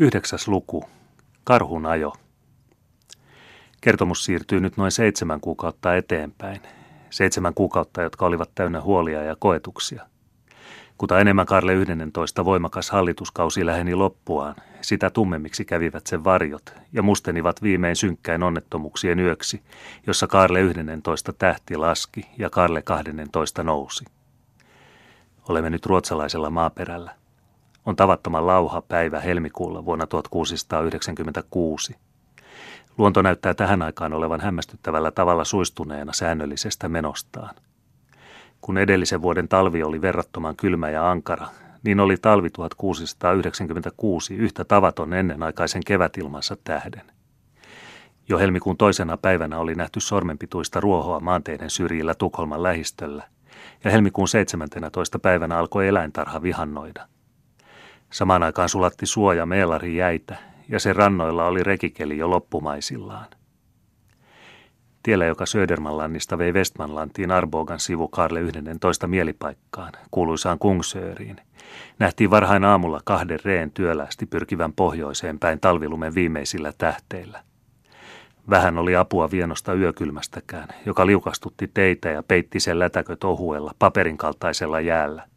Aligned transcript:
Yhdeksäs 0.00 0.48
luku. 0.48 0.84
Karhun 1.44 1.86
ajo. 1.86 2.12
Kertomus 3.80 4.24
siirtyy 4.24 4.60
nyt 4.60 4.76
noin 4.76 4.90
seitsemän 4.90 5.40
kuukautta 5.40 5.96
eteenpäin. 5.96 6.60
Seitsemän 7.10 7.54
kuukautta, 7.54 8.02
jotka 8.02 8.26
olivat 8.26 8.50
täynnä 8.54 8.80
huolia 8.80 9.22
ja 9.22 9.36
koetuksia. 9.38 10.06
Kuta 10.98 11.18
enemmän 11.18 11.46
Karle 11.46 11.74
11 11.74 12.44
voimakas 12.44 12.90
hallituskausi 12.90 13.66
läheni 13.66 13.94
loppuaan, 13.94 14.54
sitä 14.80 15.10
tummemmiksi 15.10 15.64
kävivät 15.64 16.06
sen 16.06 16.24
varjot 16.24 16.74
ja 16.92 17.02
mustenivat 17.02 17.62
viimein 17.62 17.96
synkkäin 17.96 18.42
onnettomuuksien 18.42 19.18
yöksi, 19.18 19.62
jossa 20.06 20.26
Karle 20.26 20.60
11 20.60 21.32
tähti 21.32 21.76
laski 21.76 22.28
ja 22.38 22.50
Karle 22.50 22.82
12 22.82 23.62
nousi. 23.62 24.04
Olemme 25.48 25.70
nyt 25.70 25.86
ruotsalaisella 25.86 26.50
maaperällä. 26.50 27.19
On 27.86 27.96
tavattoman 27.96 28.46
lauha 28.46 28.82
päivä 28.82 29.20
helmikuulla 29.20 29.84
vuonna 29.84 30.06
1696. 30.06 31.96
Luonto 32.98 33.22
näyttää 33.22 33.54
tähän 33.54 33.82
aikaan 33.82 34.12
olevan 34.12 34.40
hämmästyttävällä 34.40 35.10
tavalla 35.10 35.44
suistuneena 35.44 36.12
säännöllisestä 36.12 36.88
menostaan. 36.88 37.54
Kun 38.60 38.78
edellisen 38.78 39.22
vuoden 39.22 39.48
talvi 39.48 39.82
oli 39.82 40.00
verrattoman 40.00 40.56
kylmä 40.56 40.90
ja 40.90 41.10
ankara, 41.10 41.46
niin 41.82 42.00
oli 42.00 42.16
talvi 42.16 42.50
1696 42.50 44.34
yhtä 44.34 44.64
tavaton 44.64 45.12
ennenaikaisen 45.12 45.82
kevätilmansa 45.86 46.56
tähden. 46.64 47.12
Jo 48.28 48.38
helmikuun 48.38 48.76
toisena 48.76 49.16
päivänä 49.16 49.58
oli 49.58 49.74
nähty 49.74 50.00
sormenpituista 50.00 50.80
ruohoa 50.80 51.20
maanteiden 51.20 51.70
syrjillä 51.70 52.14
Tukholman 52.14 52.62
lähistöllä, 52.62 53.24
ja 53.84 53.90
helmikuun 53.90 54.28
17. 54.28 55.18
päivänä 55.18 55.58
alkoi 55.58 55.88
eläintarha 55.88 56.42
vihannoida– 56.42 57.06
Samaan 58.10 58.42
aikaan 58.42 58.68
sulatti 58.68 59.06
suoja 59.06 59.46
meelari 59.46 59.96
jäitä, 59.96 60.36
ja 60.68 60.80
sen 60.80 60.96
rannoilla 60.96 61.46
oli 61.46 61.62
rekikeli 61.62 62.18
jo 62.18 62.30
loppumaisillaan. 62.30 63.26
Tiellä, 65.02 65.26
joka 65.26 65.46
Södermanlannista 65.46 66.38
vei 66.38 66.52
Westmanlantiin 66.52 67.30
Arbogan 67.30 67.80
sivu 67.80 68.08
Karle 68.08 68.40
11 68.40 69.06
mielipaikkaan, 69.06 69.92
kuuluisaan 70.10 70.58
Kungsööriin, 70.58 71.36
nähtiin 71.98 72.30
varhain 72.30 72.64
aamulla 72.64 73.00
kahden 73.04 73.38
reen 73.44 73.70
työlästi 73.70 74.26
pyrkivän 74.26 74.72
pohjoiseen 74.72 75.38
päin 75.38 75.60
talvilumen 75.60 76.14
viimeisillä 76.14 76.72
tähteillä. 76.78 77.42
Vähän 78.50 78.78
oli 78.78 78.96
apua 78.96 79.30
vienosta 79.30 79.74
yökylmästäkään, 79.74 80.68
joka 80.86 81.06
liukastutti 81.06 81.70
teitä 81.74 82.08
ja 82.08 82.22
peitti 82.22 82.60
sen 82.60 82.78
lätäköt 82.78 83.24
ohuella, 83.24 83.74
paperin 83.78 84.18
kaltaisella 84.18 84.80
jäällä. 84.80 85.29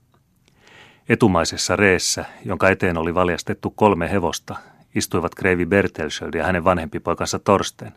Etumaisessa 1.09 1.76
reessä, 1.76 2.26
jonka 2.46 2.70
eteen 2.70 2.98
oli 2.98 3.16
valjastettu 3.16 3.70
kolme 3.70 4.12
hevosta, 4.12 4.56
istuivat 4.96 5.36
Kreivi 5.36 5.66
Bertelsöld 5.66 6.34
ja 6.34 6.46
hänen 6.46 6.64
vanhempi 6.64 7.00
poikansa 7.00 7.40
Torsten. 7.40 7.94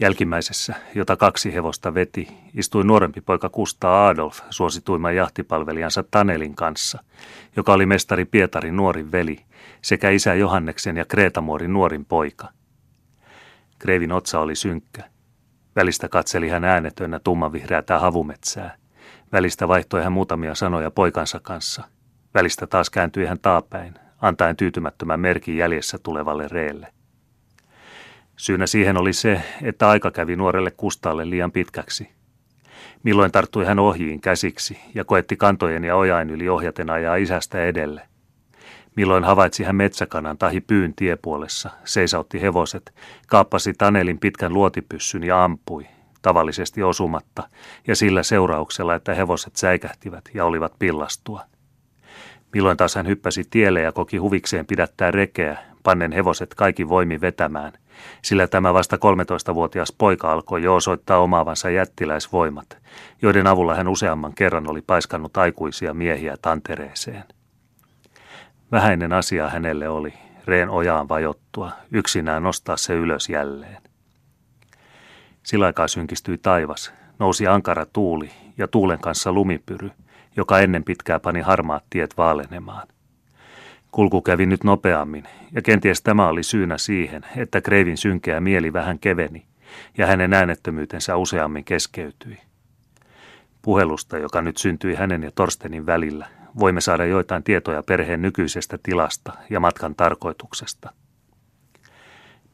Jälkimmäisessä, 0.00 0.74
jota 0.94 1.16
kaksi 1.16 1.54
hevosta 1.54 1.94
veti, 1.94 2.28
istui 2.54 2.84
nuorempi 2.84 3.20
poika 3.20 3.48
Kustaa 3.48 4.08
Adolf 4.08 4.40
suosituimman 4.50 5.16
jahtipalvelijansa 5.16 6.04
Tanelin 6.10 6.54
kanssa, 6.54 7.04
joka 7.56 7.72
oli 7.72 7.86
mestari 7.86 8.24
Pietarin 8.24 8.76
nuorin 8.76 9.12
veli, 9.12 9.44
sekä 9.82 10.10
isä 10.10 10.34
Johanneksen 10.34 10.96
ja 10.96 11.04
Kreetamuorin 11.04 11.72
nuorin 11.72 12.04
poika. 12.04 12.48
Kreivin 13.78 14.12
otsa 14.12 14.40
oli 14.40 14.54
synkkä. 14.54 15.04
Välistä 15.76 16.08
katseli 16.08 16.48
hän 16.48 16.64
äänetönnä 16.64 17.18
tummanvihreätä 17.18 17.98
havumetsää. 17.98 18.76
Välistä 19.32 19.68
vaihtoi 19.68 20.02
hän 20.02 20.12
muutamia 20.12 20.54
sanoja 20.54 20.90
poikansa 20.90 21.40
kanssa– 21.42 21.84
Välistä 22.34 22.66
taas 22.66 22.90
kääntyi 22.90 23.26
hän 23.26 23.38
taapäin, 23.40 23.94
antaen 24.20 24.56
tyytymättömän 24.56 25.20
merkin 25.20 25.56
jäljessä 25.56 25.98
tulevalle 26.02 26.48
reelle. 26.48 26.92
Syynä 28.36 28.66
siihen 28.66 28.96
oli 28.96 29.12
se, 29.12 29.42
että 29.62 29.88
aika 29.88 30.10
kävi 30.10 30.36
nuorelle 30.36 30.70
Kustaalle 30.70 31.30
liian 31.30 31.52
pitkäksi. 31.52 32.08
Milloin 33.02 33.32
tarttui 33.32 33.64
hän 33.64 33.78
ohjiin 33.78 34.20
käsiksi 34.20 34.78
ja 34.94 35.04
koetti 35.04 35.36
kantojen 35.36 35.84
ja 35.84 35.96
ojain 35.96 36.30
yli 36.30 36.48
ohjaten 36.48 36.90
ajaa 36.90 37.16
isästä 37.16 37.64
edelle. 37.64 38.02
Milloin 38.96 39.24
havaitsi 39.24 39.64
hän 39.64 39.76
metsäkanan 39.76 40.38
tahi 40.38 40.60
pyyn 40.60 40.94
tiepuolessa, 40.94 41.70
seisautti 41.84 42.42
hevoset, 42.42 42.94
kaappasi 43.28 43.72
Tanelin 43.72 44.18
pitkän 44.18 44.54
luotipyssyn 44.54 45.24
ja 45.24 45.44
ampui, 45.44 45.86
tavallisesti 46.22 46.82
osumatta, 46.82 47.48
ja 47.86 47.96
sillä 47.96 48.22
seurauksella, 48.22 48.94
että 48.94 49.14
hevoset 49.14 49.56
säikähtivät 49.56 50.24
ja 50.34 50.44
olivat 50.44 50.72
pillastua. 50.78 51.42
Milloin 52.54 52.76
taas 52.76 52.94
hän 52.94 53.06
hyppäsi 53.06 53.44
tielle 53.50 53.80
ja 53.80 53.92
koki 53.92 54.16
huvikseen 54.16 54.66
pidättää 54.66 55.10
rekeä, 55.10 55.58
pannen 55.82 56.12
hevoset 56.12 56.54
kaikki 56.54 56.88
voimi 56.88 57.20
vetämään, 57.20 57.72
sillä 58.22 58.46
tämä 58.46 58.74
vasta 58.74 58.96
13-vuotias 58.96 59.92
poika 59.98 60.32
alkoi 60.32 60.62
jo 60.62 60.74
osoittaa 60.74 61.18
omaavansa 61.18 61.70
jättiläisvoimat, 61.70 62.78
joiden 63.22 63.46
avulla 63.46 63.74
hän 63.74 63.88
useamman 63.88 64.34
kerran 64.34 64.70
oli 64.70 64.82
paiskannut 64.82 65.36
aikuisia 65.36 65.94
miehiä 65.94 66.36
tantereeseen. 66.42 67.24
Vähäinen 68.72 69.12
asia 69.12 69.48
hänelle 69.48 69.88
oli, 69.88 70.14
reen 70.46 70.70
ojaan 70.70 71.08
vajottua, 71.08 71.70
yksinään 71.92 72.42
nostaa 72.42 72.76
se 72.76 72.94
ylös 72.94 73.28
jälleen. 73.28 73.82
Sillä 75.42 75.66
aikaa 75.66 75.88
synkistyi 75.88 76.38
taivas, 76.38 76.92
nousi 77.18 77.46
ankara 77.46 77.86
tuuli 77.86 78.30
ja 78.58 78.68
tuulen 78.68 78.98
kanssa 78.98 79.32
lumipyry– 79.32 79.90
joka 80.38 80.58
ennen 80.60 80.84
pitkää 80.84 81.20
pani 81.20 81.40
harmaat 81.40 81.84
tiet 81.90 82.16
vaalenemaan. 82.16 82.88
Kulku 83.92 84.22
kävi 84.22 84.46
nyt 84.46 84.64
nopeammin, 84.64 85.24
ja 85.52 85.62
kenties 85.62 86.02
tämä 86.02 86.28
oli 86.28 86.42
syynä 86.42 86.78
siihen, 86.78 87.22
että 87.36 87.60
Kreivin 87.60 87.96
synkeä 87.96 88.40
mieli 88.40 88.72
vähän 88.72 88.98
keveni, 88.98 89.46
ja 89.98 90.06
hänen 90.06 90.34
äänettömyytensä 90.34 91.16
useammin 91.16 91.64
keskeytyi. 91.64 92.38
Puhelusta, 93.62 94.18
joka 94.18 94.42
nyt 94.42 94.56
syntyi 94.56 94.94
hänen 94.94 95.22
ja 95.22 95.30
Torstenin 95.34 95.86
välillä, 95.86 96.26
voimme 96.58 96.80
saada 96.80 97.04
joitain 97.04 97.42
tietoja 97.42 97.82
perheen 97.82 98.22
nykyisestä 98.22 98.78
tilasta 98.82 99.32
ja 99.50 99.60
matkan 99.60 99.94
tarkoituksesta. 99.94 100.92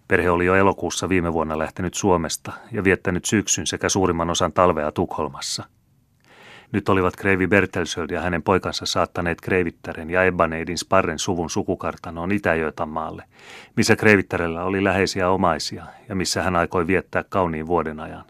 Perhe 0.09 0.31
oli 0.31 0.47
jo 0.47 0.55
elokuussa 0.55 1.09
viime 1.09 1.33
vuonna 1.33 1.59
lähtenyt 1.59 1.95
Suomesta 1.95 2.53
ja 2.73 2.85
viettänyt 2.85 3.25
syksyn 3.25 3.67
sekä 3.67 3.89
suurimman 3.89 4.31
osan 4.31 4.53
talvea 4.53 4.93
Tukholmassa– 4.93 5.65
nyt 6.75 6.89
olivat 6.89 7.17
Kreivi 7.17 7.47
Bertelsöld 7.47 8.11
ja 8.11 8.21
hänen 8.21 8.43
poikansa 8.43 8.87
saattaneet 8.87 9.41
Kreivittären 9.41 10.11
ja 10.11 10.25
Ebbaneidin 10.25 10.79
Sparren 10.79 11.19
suvun 11.19 11.51
sukukartanoon 11.51 12.33
itä 12.33 12.53
maalle, 12.87 13.25
missä 13.77 13.97
Kreivittarella 13.97 14.65
oli 14.65 14.85
läheisiä 14.85 15.31
omaisia 15.31 15.85
ja 16.09 16.15
missä 16.15 16.43
hän 16.43 16.57
aikoi 16.57 16.87
viettää 16.87 17.25
kauniin 17.29 17.67
vuoden 17.67 18.01
ajan. 18.01 18.25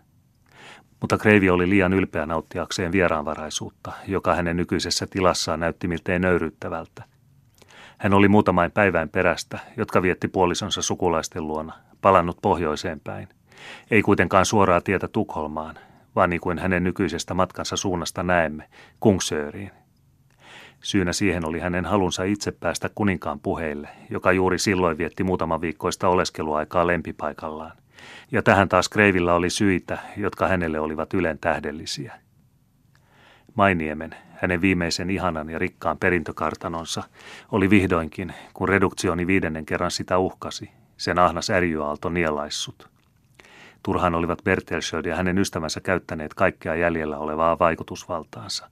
Mutta 1.01 1.19
Kreivi 1.19 1.51
oli 1.51 1.71
liian 1.71 1.93
ylpeä 1.93 2.27
nauttiakseen 2.27 2.93
vieraanvaraisuutta, 2.93 3.93
joka 4.07 4.35
hänen 4.35 4.57
nykyisessä 4.57 5.07
tilassaan 5.07 5.61
näytti 5.61 5.89
miltei 5.89 6.19
nöyryyttävältä. 6.19 7.05
Hän 7.99 8.15
oli 8.15 8.29
muutamain 8.29 8.71
päivän 8.71 9.09
perästä, 9.09 9.59
jotka 9.77 10.03
vietti 10.03 10.29
puolisonsa 10.29 10.83
sukulaisten 10.83 11.47
luona, 11.47 11.73
palannut 12.01 12.39
pohjoiseen 12.43 13.01
päin. 13.01 13.29
Ei 13.91 14.03
kuitenkaan 14.03 14.47
suoraa 14.47 14.81
tietä 14.81 15.09
Tukholmaan, 15.09 15.79
vaan 16.17 16.31
niin 16.31 16.41
kuin 16.41 16.59
hänen 16.59 16.85
nykyisestä 16.85 17.35
matkansa 17.35 17.77
suunnasta 17.77 18.23
näemme, 18.23 18.69
Kungsööriin. 19.01 19.71
Syynä 20.83 21.13
siihen 21.13 21.49
oli 21.49 21.61
hänen 21.61 21.85
halunsa 21.85 22.25
itse 22.25 22.53
päästä 22.53 22.91
kuninkaan 22.95 23.41
puheille, 23.41 23.89
joka 24.11 24.33
juuri 24.33 24.59
silloin 24.59 24.99
vietti 24.99 25.25
muutama 25.25 25.61
viikkoista 25.61 26.09
oleskeluaikaa 26.09 26.87
lempipaikallaan. 26.87 27.73
Ja 28.33 28.43
tähän 28.43 28.69
taas 28.69 28.89
Kreivillä 28.89 29.35
oli 29.35 29.51
syitä, 29.51 29.99
jotka 30.17 30.49
hänelle 30.49 30.81
olivat 30.81 31.15
ylen 31.15 31.39
tähdellisiä. 31.39 32.15
Mainiemen, 33.55 34.15
hänen 34.33 34.61
viimeisen 34.61 35.11
ihanan 35.11 35.51
ja 35.51 35.59
rikkaan 35.59 35.99
perintökartanonsa, 35.99 37.03
oli 37.53 37.71
vihdoinkin, 37.71 38.35
kun 38.55 38.69
reduktioni 38.69 39.27
viidennen 39.27 39.67
kerran 39.67 39.91
sitä 39.91 40.19
uhkasi, 40.19 40.71
sen 40.97 41.19
ahnas 41.19 41.51
ärjyaalto 41.51 42.09
nielaissut– 42.09 42.89
Turhaan 43.85 44.15
olivat 44.15 44.45
Bertelsöld 44.45 45.05
ja 45.05 45.17
hänen 45.17 45.39
ystävänsä 45.39 45.81
käyttäneet 45.81 46.35
kaikkea 46.35 46.75
jäljellä 46.75 47.19
olevaa 47.19 47.59
vaikutusvaltaansa. 47.59 48.69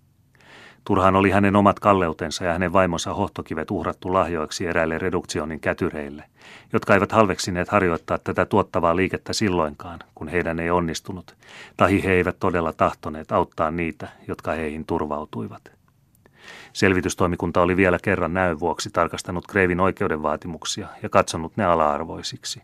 Turhaan 0.84 1.16
oli 1.16 1.30
hänen 1.30 1.56
omat 1.56 1.80
kalleutensa 1.80 2.44
ja 2.44 2.52
hänen 2.52 2.72
vaimonsa 2.72 3.14
hohtokivet 3.14 3.70
uhrattu 3.70 4.12
lahjoiksi 4.12 4.66
eräille 4.66 4.98
reduktionin 4.98 5.60
kätyreille, 5.60 6.24
jotka 6.72 6.94
eivät 6.94 7.12
halveksineet 7.12 7.68
harjoittaa 7.68 8.18
tätä 8.18 8.46
tuottavaa 8.46 8.96
liikettä 8.96 9.32
silloinkaan, 9.32 9.98
kun 10.14 10.28
heidän 10.28 10.60
ei 10.60 10.70
onnistunut, 10.70 11.36
tahi 11.76 12.04
he 12.04 12.12
eivät 12.12 12.36
todella 12.40 12.72
tahtoneet 12.72 13.32
auttaa 13.32 13.70
niitä, 13.70 14.08
jotka 14.28 14.52
heihin 14.52 14.84
turvautuivat. 14.84 15.72
Selvitystoimikunta 16.72 17.62
oli 17.62 17.76
vielä 17.76 17.98
kerran 18.02 18.34
näön 18.34 18.60
vuoksi 18.60 18.90
tarkastanut 18.90 19.46
Kreivin 19.46 19.80
oikeudenvaatimuksia 19.80 20.88
ja 21.02 21.08
katsonut 21.08 21.56
ne 21.56 21.64
ala-arvoisiksi. 21.64 22.62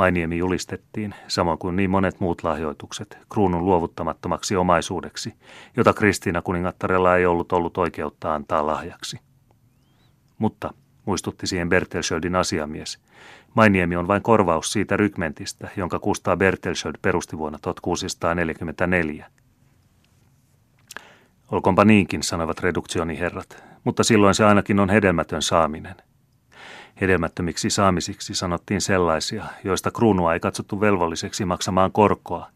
Mainiemi 0.00 0.38
julistettiin, 0.38 1.14
samoin 1.28 1.58
kuin 1.58 1.76
niin 1.76 1.90
monet 1.90 2.20
muut 2.20 2.44
lahjoitukset, 2.44 3.18
kruunun 3.32 3.64
luovuttamattomaksi 3.64 4.56
omaisuudeksi, 4.56 5.34
jota 5.76 5.92
Kristiina 5.92 6.42
kuningattarella 6.42 7.16
ei 7.16 7.26
ollut 7.26 7.52
ollut 7.52 7.78
oikeutta 7.78 8.34
antaa 8.34 8.66
lahjaksi. 8.66 9.20
Mutta 10.38 10.74
muistutti 11.04 11.46
siihen 11.46 11.68
Bertelsköldin 11.68 12.36
asiamies. 12.36 12.98
Mainiemi 13.54 13.96
on 13.96 14.08
vain 14.08 14.22
korvaus 14.22 14.72
siitä 14.72 14.96
rykmentistä, 14.96 15.68
jonka 15.76 15.98
Kustaa 15.98 16.36
Bertelsköld 16.36 16.94
perusti 17.02 17.38
vuonna 17.38 17.58
1644. 17.62 19.26
Olkoonpa 21.50 21.84
niinkin, 21.84 22.22
sanovat 22.22 22.60
reduktioniherrat, 22.60 23.64
mutta 23.84 24.04
silloin 24.04 24.34
se 24.34 24.44
ainakin 24.44 24.80
on 24.80 24.90
hedelmätön 24.90 25.42
saaminen. 25.42 26.09
Hedelmättömiksi 27.00 27.70
saamisiksi 27.70 28.34
sanottiin 28.34 28.80
sellaisia, 28.80 29.44
joista 29.64 29.90
kruunua 29.90 30.34
ei 30.34 30.40
katsottu 30.40 30.80
velvolliseksi 30.80 31.44
maksamaan 31.44 31.92
korkoa, 31.92 32.46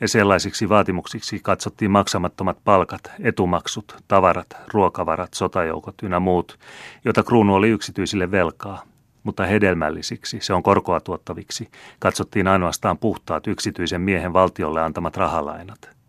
ja 0.00 0.08
sellaisiksi 0.08 0.68
vaatimuksiksi 0.68 1.40
katsottiin 1.42 1.90
maksamattomat 1.90 2.58
palkat, 2.64 3.12
etumaksut, 3.20 3.96
tavarat, 4.08 4.56
ruokavarat, 4.72 5.34
sotajoukot 5.34 5.94
ynnä 6.02 6.20
muut, 6.20 6.58
joita 7.04 7.22
kruunu 7.22 7.54
oli 7.54 7.68
yksityisille 7.68 8.30
velkaa, 8.30 8.82
mutta 9.22 9.46
hedelmällisiksi, 9.46 10.38
se 10.40 10.54
on 10.54 10.62
korkoa 10.62 11.00
tuottaviksi, 11.00 11.68
katsottiin 11.98 12.48
ainoastaan 12.48 12.98
puhtaat 12.98 13.46
yksityisen 13.46 14.00
miehen 14.00 14.32
valtiolle 14.32 14.82
antamat 14.82 15.16
rahalainat. 15.16 16.03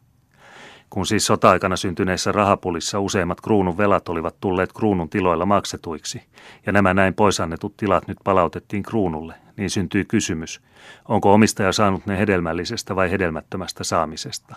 Kun 0.95 1.05
siis 1.05 1.25
sota-aikana 1.25 1.75
syntyneessä 1.75 2.31
rahapulissa 2.31 2.99
useimmat 2.99 3.41
kruunun 3.41 3.77
velat 3.77 4.09
olivat 4.09 4.35
tulleet 4.41 4.73
kruunun 4.73 5.09
tiloilla 5.09 5.45
maksetuiksi, 5.45 6.21
ja 6.65 6.71
nämä 6.71 6.93
näin 6.93 7.13
poisannetut 7.13 7.77
tilat 7.77 8.07
nyt 8.07 8.17
palautettiin 8.23 8.83
kruunulle, 8.83 9.35
niin 9.57 9.69
syntyi 9.69 10.05
kysymys, 10.05 10.61
onko 11.07 11.33
omistaja 11.33 11.71
saanut 11.71 12.05
ne 12.05 12.17
hedelmällisestä 12.17 12.95
vai 12.95 13.11
hedelmättömästä 13.11 13.83
saamisesta. 13.83 14.55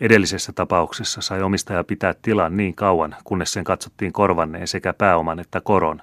Edellisessä 0.00 0.52
tapauksessa 0.52 1.20
sai 1.20 1.42
omistaja 1.42 1.84
pitää 1.84 2.14
tilan 2.22 2.56
niin 2.56 2.74
kauan, 2.74 3.16
kunnes 3.24 3.52
sen 3.52 3.64
katsottiin 3.64 4.12
korvanneen 4.12 4.68
sekä 4.68 4.92
pääoman 4.92 5.40
että 5.40 5.60
koron, 5.60 6.02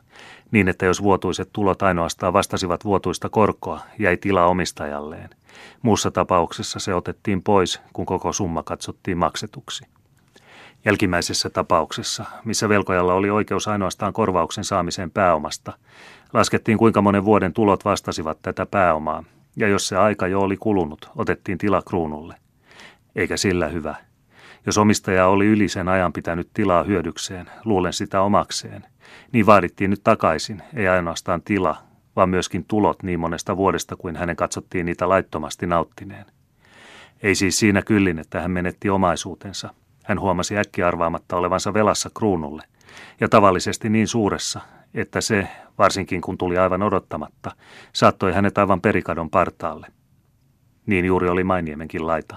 niin 0.52 0.68
että 0.68 0.86
jos 0.86 1.04
vuotuiset 1.04 1.50
tulot 1.54 1.82
ainoastaan 1.82 2.34
vastasivat 2.34 2.86
vuotuista 2.86 3.30
korkoa, 3.30 3.80
jäi 3.98 4.18
tila 4.18 4.46
omistajalleen. 4.46 5.30
Muussa 5.82 6.12
tapauksessa 6.12 6.80
se 6.80 6.94
otettiin 6.94 7.44
pois, 7.44 7.82
kun 7.94 8.06
koko 8.06 8.34
summa 8.34 8.64
katsottiin 8.64 9.18
maksetuksi. 9.18 9.86
Jälkimmäisessä 10.86 11.50
tapauksessa, 11.50 12.26
missä 12.46 12.70
velkojalla 12.70 13.14
oli 13.14 13.30
oikeus 13.30 13.68
ainoastaan 13.68 14.14
korvauksen 14.14 14.64
saamiseen 14.64 15.12
pääomasta, 15.12 15.74
laskettiin 16.34 16.78
kuinka 16.78 17.02
monen 17.02 17.26
vuoden 17.26 17.54
tulot 17.54 17.86
vastasivat 17.86 18.42
tätä 18.42 18.66
pääomaa, 18.66 19.24
ja 19.56 19.68
jos 19.68 19.88
se 19.88 19.98
aika 19.98 20.28
jo 20.28 20.42
oli 20.42 20.58
kulunut, 20.58 21.10
otettiin 21.16 21.58
tila 21.58 21.82
kruunulle. 21.82 22.36
Eikä 23.16 23.38
sillä 23.38 23.68
hyvä. 23.68 23.96
Jos 24.66 24.78
omistaja 24.78 25.28
oli 25.28 25.46
yli 25.46 25.70
sen 25.70 25.88
ajan 25.88 26.14
pitänyt 26.14 26.50
tilaa 26.54 26.84
hyödykseen, 26.84 27.50
luulen 27.66 27.94
sitä 27.94 28.22
omakseen, 28.22 28.86
niin 29.32 29.46
vaadittiin 29.46 29.90
nyt 29.90 30.04
takaisin, 30.04 30.62
ei 30.76 30.88
ainoastaan 30.88 31.42
tila, 31.42 31.78
vaan 32.20 32.30
myöskin 32.30 32.66
tulot 32.66 33.04
niin 33.04 33.20
monesta 33.20 33.58
vuodesta 33.58 33.96
kuin 33.96 34.16
hänen 34.16 34.36
katsottiin 34.36 34.86
niitä 34.86 35.10
laittomasti 35.10 35.68
nauttineen. 35.68 36.26
Ei 37.24 37.36
siis 37.36 37.60
siinä 37.60 37.82
kyllin, 37.82 38.20
että 38.20 38.42
hän 38.42 38.52
menetti 38.52 38.90
omaisuutensa. 38.90 39.74
Hän 40.04 40.20
huomasi 40.20 40.58
äkkiarvaamatta 40.58 41.38
olevansa 41.38 41.74
velassa 41.74 42.10
kruunulle, 42.18 42.64
ja 43.20 43.30
tavallisesti 43.30 43.90
niin 43.90 44.08
suuressa, 44.08 44.60
että 44.94 45.22
se, 45.22 45.48
varsinkin 45.78 46.22
kun 46.22 46.38
tuli 46.38 46.58
aivan 46.58 46.84
odottamatta, 46.84 47.52
saattoi 47.94 48.34
hänet 48.34 48.58
aivan 48.58 48.82
perikadon 48.82 49.30
partaalle. 49.30 49.88
Niin 50.86 51.06
juuri 51.06 51.30
oli 51.30 51.44
Mainiemenkin 51.44 52.08
laita. 52.08 52.36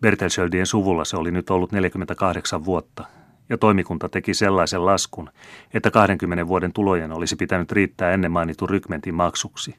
Bertelsköldien 0.00 0.66
suvulla 0.66 1.04
se 1.04 1.16
oli 1.16 1.30
nyt 1.30 1.50
ollut 1.50 1.72
48 1.72 2.64
vuotta, 2.64 3.04
ja 3.50 3.58
toimikunta 3.58 4.08
teki 4.08 4.34
sellaisen 4.34 4.86
laskun, 4.86 5.30
että 5.74 5.90
20 5.90 6.48
vuoden 6.48 6.72
tulojen 6.72 7.12
olisi 7.12 7.36
pitänyt 7.36 7.72
riittää 7.72 8.10
ennen 8.12 8.30
mainitun 8.30 8.70
rykmentin 8.70 9.14
maksuksi. 9.14 9.74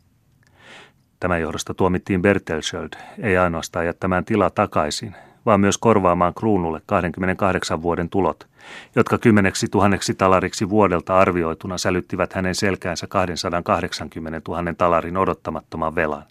Tämän 1.20 1.42
johdosta 1.42 1.74
tuomittiin 1.74 2.22
Bertelsköld 2.22 2.90
ei 3.20 3.38
ainoastaan 3.38 3.86
jättämään 3.86 4.26
tila 4.26 4.50
takaisin, 4.50 5.16
vaan 5.46 5.60
myös 5.60 5.78
korvaamaan 5.78 6.34
kruunulle 6.34 6.82
28 6.86 7.82
vuoden 7.82 8.10
tulot, 8.10 8.48
jotka 8.96 9.18
kymmeneksi 9.18 9.68
tuhanneksi 9.68 10.14
talariksi 10.14 10.70
vuodelta 10.70 11.20
arvioituna 11.20 11.78
sälyttivät 11.78 12.34
hänen 12.34 12.56
selkäänsä 12.56 13.08
280 13.08 14.42
000 14.48 14.74
talarin 14.78 15.18
odottamattoman 15.18 15.96
velan. 15.96 16.26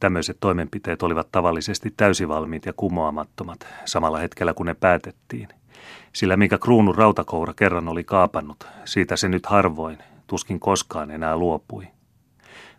Tämmöiset 0.00 0.36
toimenpiteet 0.40 1.02
olivat 1.02 1.28
tavallisesti 1.32 1.94
täysivalmiit 1.96 2.66
ja 2.66 2.72
kumoamattomat 2.76 3.66
samalla 3.84 4.18
hetkellä 4.18 4.54
kun 4.54 4.66
ne 4.66 4.74
päätettiin– 4.74 5.48
sillä 6.12 6.36
mikä 6.36 6.58
kruunun 6.58 6.94
rautakoura 6.94 7.54
kerran 7.54 7.88
oli 7.88 8.04
kaapannut, 8.04 8.66
siitä 8.84 9.16
se 9.16 9.28
nyt 9.28 9.46
harvoin, 9.46 9.98
tuskin 10.26 10.60
koskaan 10.60 11.10
enää 11.10 11.36
luopui. 11.36 11.88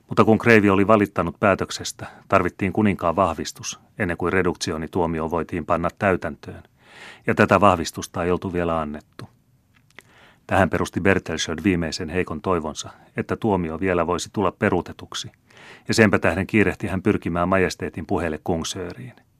Mutta 0.09 0.25
kun 0.25 0.37
Kreivi 0.37 0.69
oli 0.69 0.87
valittanut 0.87 1.39
päätöksestä, 1.39 2.07
tarvittiin 2.27 2.73
kuninkaan 2.73 3.15
vahvistus, 3.15 3.79
ennen 3.99 4.17
kuin 4.17 4.33
reduktionituomio 4.33 5.31
voitiin 5.31 5.65
panna 5.65 5.89
täytäntöön, 5.99 6.63
ja 7.27 7.35
tätä 7.35 7.61
vahvistusta 7.61 8.23
ei 8.23 8.31
oltu 8.31 8.53
vielä 8.53 8.81
annettu. 8.81 9.29
Tähän 10.47 10.69
perusti 10.69 11.01
Bertelsköld 11.01 11.59
viimeisen 11.63 12.09
heikon 12.09 12.41
toivonsa, 12.41 12.89
että 13.17 13.35
tuomio 13.35 13.79
vielä 13.79 14.07
voisi 14.07 14.29
tulla 14.33 14.51
peruutetuksi, 14.51 15.31
ja 15.87 15.93
senpä 15.93 16.19
tähden 16.19 16.47
kiirehti 16.47 16.87
hän 16.87 17.01
pyrkimään 17.01 17.49
majesteetin 17.49 18.05
puheelle 18.05 18.39
Kungsööriin– 18.43 19.13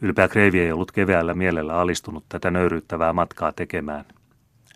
Ylpeä 0.00 0.28
Kreivi 0.28 0.60
ei 0.60 0.72
ollut 0.72 0.92
keväällä 0.92 1.34
mielellä 1.34 1.74
alistunut 1.74 2.24
tätä 2.28 2.50
nöyryyttävää 2.50 3.12
matkaa 3.12 3.52
tekemään. 3.52 4.04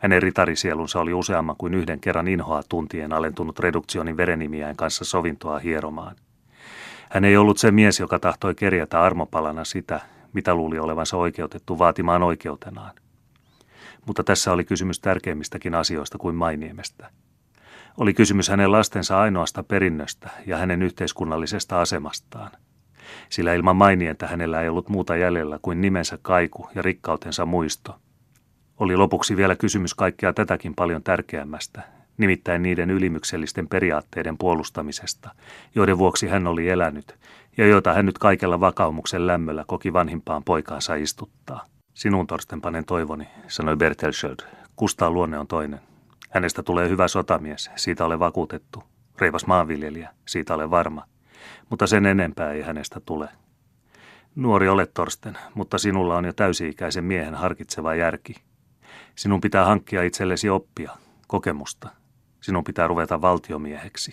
Hänen 0.00 0.22
ritarisielunsa 0.22 1.00
oli 1.00 1.14
useamman 1.14 1.56
kuin 1.56 1.74
yhden 1.74 2.00
kerran 2.00 2.28
inhoa 2.28 2.62
tuntien 2.68 3.12
alentunut 3.12 3.58
reduktionin 3.58 4.16
verenimiään 4.16 4.76
kanssa 4.76 5.04
sovintoa 5.04 5.58
hieromaan. 5.58 6.16
Hän 7.10 7.24
ei 7.24 7.36
ollut 7.36 7.58
se 7.58 7.70
mies, 7.70 8.00
joka 8.00 8.18
tahtoi 8.18 8.54
kerjätä 8.54 9.02
armopalana 9.02 9.64
sitä, 9.64 10.00
mitä 10.32 10.54
luuli 10.54 10.78
olevansa 10.78 11.16
oikeutettu 11.16 11.78
vaatimaan 11.78 12.22
oikeutenaan. 12.22 12.94
Mutta 14.06 14.24
tässä 14.24 14.52
oli 14.52 14.64
kysymys 14.64 15.00
tärkeimmistäkin 15.00 15.74
asioista 15.74 16.18
kuin 16.18 16.34
Mainiemestä. 16.34 17.10
Oli 17.96 18.14
kysymys 18.14 18.48
hänen 18.48 18.72
lastensa 18.72 19.20
ainoasta 19.20 19.62
perinnöstä 19.62 20.30
ja 20.46 20.56
hänen 20.56 20.82
yhteiskunnallisesta 20.82 21.80
asemastaan– 21.80 22.50
sillä 23.28 23.54
ilman 23.54 23.76
mainientä 23.76 24.26
hänellä 24.26 24.62
ei 24.62 24.68
ollut 24.68 24.88
muuta 24.88 25.16
jäljellä 25.16 25.58
kuin 25.62 25.80
nimensä 25.80 26.18
kaiku 26.22 26.68
ja 26.74 26.82
rikkautensa 26.82 27.46
muisto. 27.46 27.96
Oli 28.78 28.96
lopuksi 28.96 29.36
vielä 29.36 29.56
kysymys 29.56 29.94
kaikkea 29.94 30.32
tätäkin 30.32 30.74
paljon 30.74 31.02
tärkeämmästä, 31.02 31.82
nimittäin 32.16 32.62
niiden 32.62 32.90
ylimyksellisten 32.90 33.68
periaatteiden 33.68 34.38
puolustamisesta, 34.38 35.30
joiden 35.74 35.98
vuoksi 35.98 36.28
hän 36.28 36.46
oli 36.46 36.68
elänyt 36.68 37.18
ja 37.56 37.66
joita 37.66 37.92
hän 37.92 38.06
nyt 38.06 38.18
kaikella 38.18 38.60
vakaumuksen 38.60 39.26
lämmöllä 39.26 39.64
koki 39.66 39.92
vanhimpaan 39.92 40.44
poikaansa 40.44 40.94
istuttaa. 40.94 41.66
Sinun 41.94 42.26
torstenpanen 42.26 42.84
toivoni, 42.84 43.28
sanoi 43.48 43.76
Bertelsköld. 43.76 44.38
Kustaa 44.76 45.10
luonne 45.10 45.38
on 45.38 45.46
toinen. 45.46 45.80
Hänestä 46.30 46.62
tulee 46.62 46.88
hyvä 46.88 47.08
sotamies, 47.08 47.70
siitä 47.76 48.04
ole 48.04 48.18
vakuutettu. 48.18 48.82
Reivas 49.18 49.46
maanviljelijä, 49.46 50.10
siitä 50.28 50.54
ole 50.54 50.70
varma 50.70 51.04
mutta 51.70 51.86
sen 51.86 52.06
enempää 52.06 52.52
ei 52.52 52.62
hänestä 52.62 53.00
tule. 53.00 53.28
Nuori 54.34 54.68
olet 54.68 54.94
Torsten, 54.94 55.38
mutta 55.54 55.78
sinulla 55.78 56.16
on 56.16 56.24
jo 56.24 56.32
täysi-ikäisen 56.32 57.04
miehen 57.04 57.34
harkitseva 57.34 57.94
järki. 57.94 58.34
Sinun 59.14 59.40
pitää 59.40 59.64
hankkia 59.64 60.02
itsellesi 60.02 60.48
oppia, 60.48 60.90
kokemusta. 61.26 61.88
Sinun 62.40 62.64
pitää 62.64 62.86
ruveta 62.86 63.20
valtiomieheksi. 63.20 64.12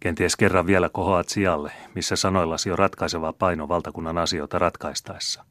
Kenties 0.00 0.36
kerran 0.36 0.66
vielä 0.66 0.88
kohoat 0.88 1.28
sijalle, 1.28 1.72
missä 1.94 2.16
sanoillasi 2.16 2.70
on 2.70 2.78
ratkaiseva 2.78 3.32
paino 3.32 3.68
valtakunnan 3.68 4.18
asioita 4.18 4.58
ratkaistaessa. 4.58 5.44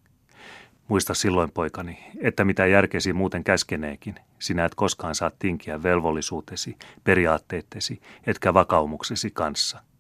Muista 0.87 1.13
silloin, 1.13 1.51
poikani, 1.51 2.11
että 2.21 2.45
mitä 2.45 2.65
järkesi 2.65 3.13
muuten 3.13 3.43
käskeneekin, 3.43 4.15
sinä 4.39 4.65
et 4.65 4.75
koskaan 4.75 5.15
saa 5.15 5.31
tinkiä 5.39 5.83
velvollisuutesi, 5.83 6.77
periaatteettesi, 7.03 8.01
etkä 8.27 8.53
vakaumuksesi 8.53 9.31
kanssa– 9.31 9.79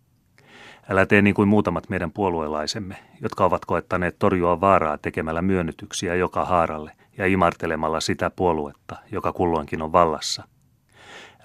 Älä 0.89 1.05
tee 1.05 1.21
niin 1.21 1.35
kuin 1.35 1.49
muutamat 1.49 1.89
meidän 1.89 2.11
puolueelaisemme, 2.11 2.95
jotka 3.21 3.45
ovat 3.45 3.65
koettaneet 3.65 4.19
torjua 4.19 4.61
vaaraa 4.61 4.97
tekemällä 4.97 5.41
myönnytyksiä 5.41 6.15
joka 6.15 6.45
haaralle 6.45 6.91
ja 7.17 7.25
imartelemalla 7.25 7.99
sitä 7.99 8.29
puoluetta, 8.29 8.95
joka 9.11 9.33
kulloinkin 9.33 9.81
on 9.81 9.91
vallassa. 9.91 10.43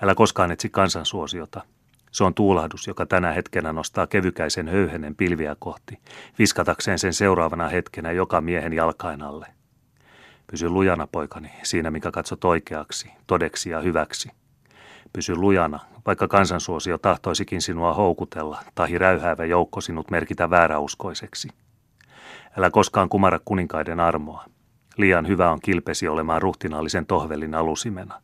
Älä 0.02 0.14
koskaan 0.14 0.50
etsi 0.50 0.68
kansansuosiota. 0.68 1.64
Se 2.10 2.24
on 2.24 2.34
tuulahdus, 2.34 2.86
joka 2.86 3.06
tänä 3.06 3.32
hetkenä 3.32 3.72
nostaa 3.72 4.06
kevykäisen 4.06 4.68
höyhenen 4.68 5.16
pilviä 5.16 5.56
kohti, 5.58 5.98
viskatakseen 6.38 6.98
sen 6.98 7.14
seuraavana 7.14 7.68
hetkenä 7.68 8.12
joka 8.12 8.40
miehen 8.40 8.72
jalkain 8.72 9.22
alle. 9.22 9.46
Pysy 10.50 10.68
lujana, 10.68 11.06
poikani, 11.06 11.50
siinä 11.62 11.90
mikä 11.90 12.10
katsot 12.10 12.44
oikeaksi, 12.44 13.10
todeksi 13.26 13.70
ja 13.70 13.80
hyväksi. 13.80 14.30
Pysy 15.12 15.36
lujana, 15.36 15.80
vaikka 16.08 16.28
kansansuosio 16.28 16.98
tahtoisikin 16.98 17.62
sinua 17.62 17.94
houkutella, 17.94 18.60
tahi 18.74 18.98
räyhäävä 18.98 19.44
joukko 19.44 19.80
sinut 19.80 20.10
merkitä 20.10 20.50
vääräuskoiseksi. 20.50 21.48
Älä 22.58 22.70
koskaan 22.70 23.08
kumara 23.08 23.40
kuninkaiden 23.44 24.00
armoa. 24.00 24.44
Liian 24.96 25.28
hyvä 25.28 25.50
on 25.50 25.60
kilpesi 25.60 26.08
olemaan 26.08 26.42
ruhtinaallisen 26.42 27.06
tohvelin 27.06 27.54
alusimena. 27.54 28.22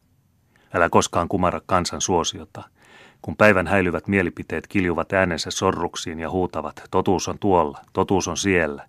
Älä 0.75 0.89
koskaan 0.89 1.29
kumara 1.29 1.61
kansan 1.67 2.01
suosiota. 2.01 2.63
Kun 3.23 3.37
päivän 3.37 3.67
häilyvät 3.67 4.09
mielipiteet 4.09 4.67
kiljuvat 4.67 5.13
äänensä 5.13 5.51
sorruksiin 5.51 6.21
ja 6.21 6.31
huutavat, 6.31 6.83
totuus 6.91 7.29
on 7.29 7.39
tuolla, 7.39 7.79
totuus 7.93 8.29
on 8.29 8.37
siellä, 8.37 8.89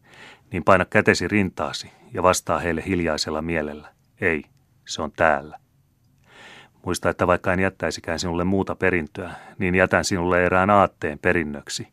niin 0.52 0.64
paina 0.64 0.86
kätesi 0.86 1.28
rintaasi 1.28 1.92
ja 2.14 2.24
vastaa 2.24 2.60
heille 2.60 2.84
hiljaisella 2.86 3.42
mielellä. 3.42 3.94
Ei, 4.22 4.44
se 4.88 5.02
on 5.02 5.12
täällä. 5.12 5.65
Muista, 6.86 7.10
että 7.10 7.28
vaikka 7.28 7.54
en 7.54 7.60
jättäisikään 7.60 8.20
sinulle 8.20 8.44
muuta 8.44 8.76
perintöä, 8.76 9.32
niin 9.58 9.76
jätän 9.76 10.06
sinulle 10.06 10.46
erään 10.46 10.70
aatteen 10.70 11.20
perinnöksi. 11.20 11.88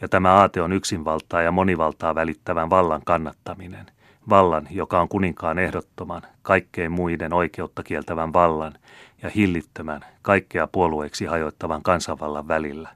Ja 0.00 0.08
tämä 0.08 0.34
aate 0.34 0.62
on 0.62 0.72
yksinvaltaa 0.72 1.42
ja 1.42 1.52
monivaltaa 1.52 2.14
välittävän 2.14 2.70
vallan 2.70 3.02
kannattaminen. 3.04 3.86
Vallan, 4.28 4.68
joka 4.70 5.00
on 5.00 5.08
kuninkaan 5.08 5.58
ehdottoman, 5.58 6.22
kaikkein 6.42 6.92
muiden 6.92 7.32
oikeutta 7.32 7.82
kieltävän 7.82 8.32
vallan 8.32 8.72
ja 9.22 9.30
hillittömän, 9.30 10.04
kaikkea 10.22 10.66
puolueeksi 10.66 11.24
hajoittavan 11.24 11.82
kansanvallan 11.82 12.48
välillä. 12.48 12.88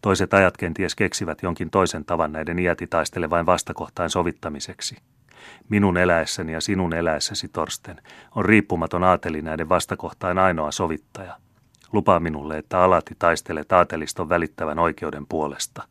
Toiset 0.00 0.34
ajat 0.34 0.56
kenties 0.56 0.94
keksivät 0.94 1.42
jonkin 1.42 1.70
toisen 1.70 2.04
tavan 2.04 2.32
näiden 2.32 2.58
iäti 2.58 2.86
taistelevain 2.86 3.46
vastakohtain 3.46 4.10
sovittamiseksi– 4.10 4.96
Minun 5.68 5.96
eläessäni 5.96 6.52
ja 6.52 6.60
sinun 6.60 6.94
eläessäsi, 6.94 7.48
Torsten, 7.48 8.02
on 8.34 8.44
riippumaton 8.44 9.04
aateli 9.04 9.42
näiden 9.42 9.68
vastakohtain 9.68 10.38
ainoa 10.38 10.72
sovittaja. 10.72 11.36
Lupaa 11.92 12.20
minulle, 12.20 12.58
että 12.58 12.80
alati 12.80 13.14
taistelet 13.18 13.72
aateliston 13.72 14.28
välittävän 14.28 14.78
oikeuden 14.78 15.26
puolesta. 15.26 15.82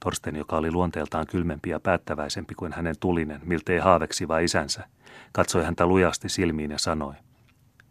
Torsten, 0.00 0.36
joka 0.36 0.56
oli 0.56 0.72
luonteeltaan 0.72 1.26
kylmempi 1.26 1.70
ja 1.70 1.80
päättäväisempi 1.80 2.54
kuin 2.54 2.72
hänen 2.72 2.94
tulinen, 3.00 3.40
miltei 3.44 3.78
haaveksiva 3.78 4.38
isänsä, 4.38 4.84
katsoi 5.32 5.64
häntä 5.64 5.86
lujasti 5.86 6.28
silmiin 6.28 6.70
ja 6.70 6.78
sanoi, 6.78 7.14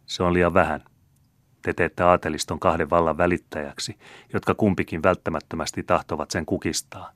se 0.06 0.24
on 0.24 0.34
liian 0.34 0.54
vähän. 0.54 0.84
Te 1.62 1.74
teette 1.74 2.04
aateliston 2.04 2.60
kahden 2.60 2.90
vallan 2.90 3.18
välittäjäksi, 3.18 3.98
jotka 4.34 4.56
kumpikin 4.56 5.04
välttämättömästi 5.04 5.84
tahtovat 5.84 6.32
sen 6.32 6.46
kukistaa. 6.46 7.12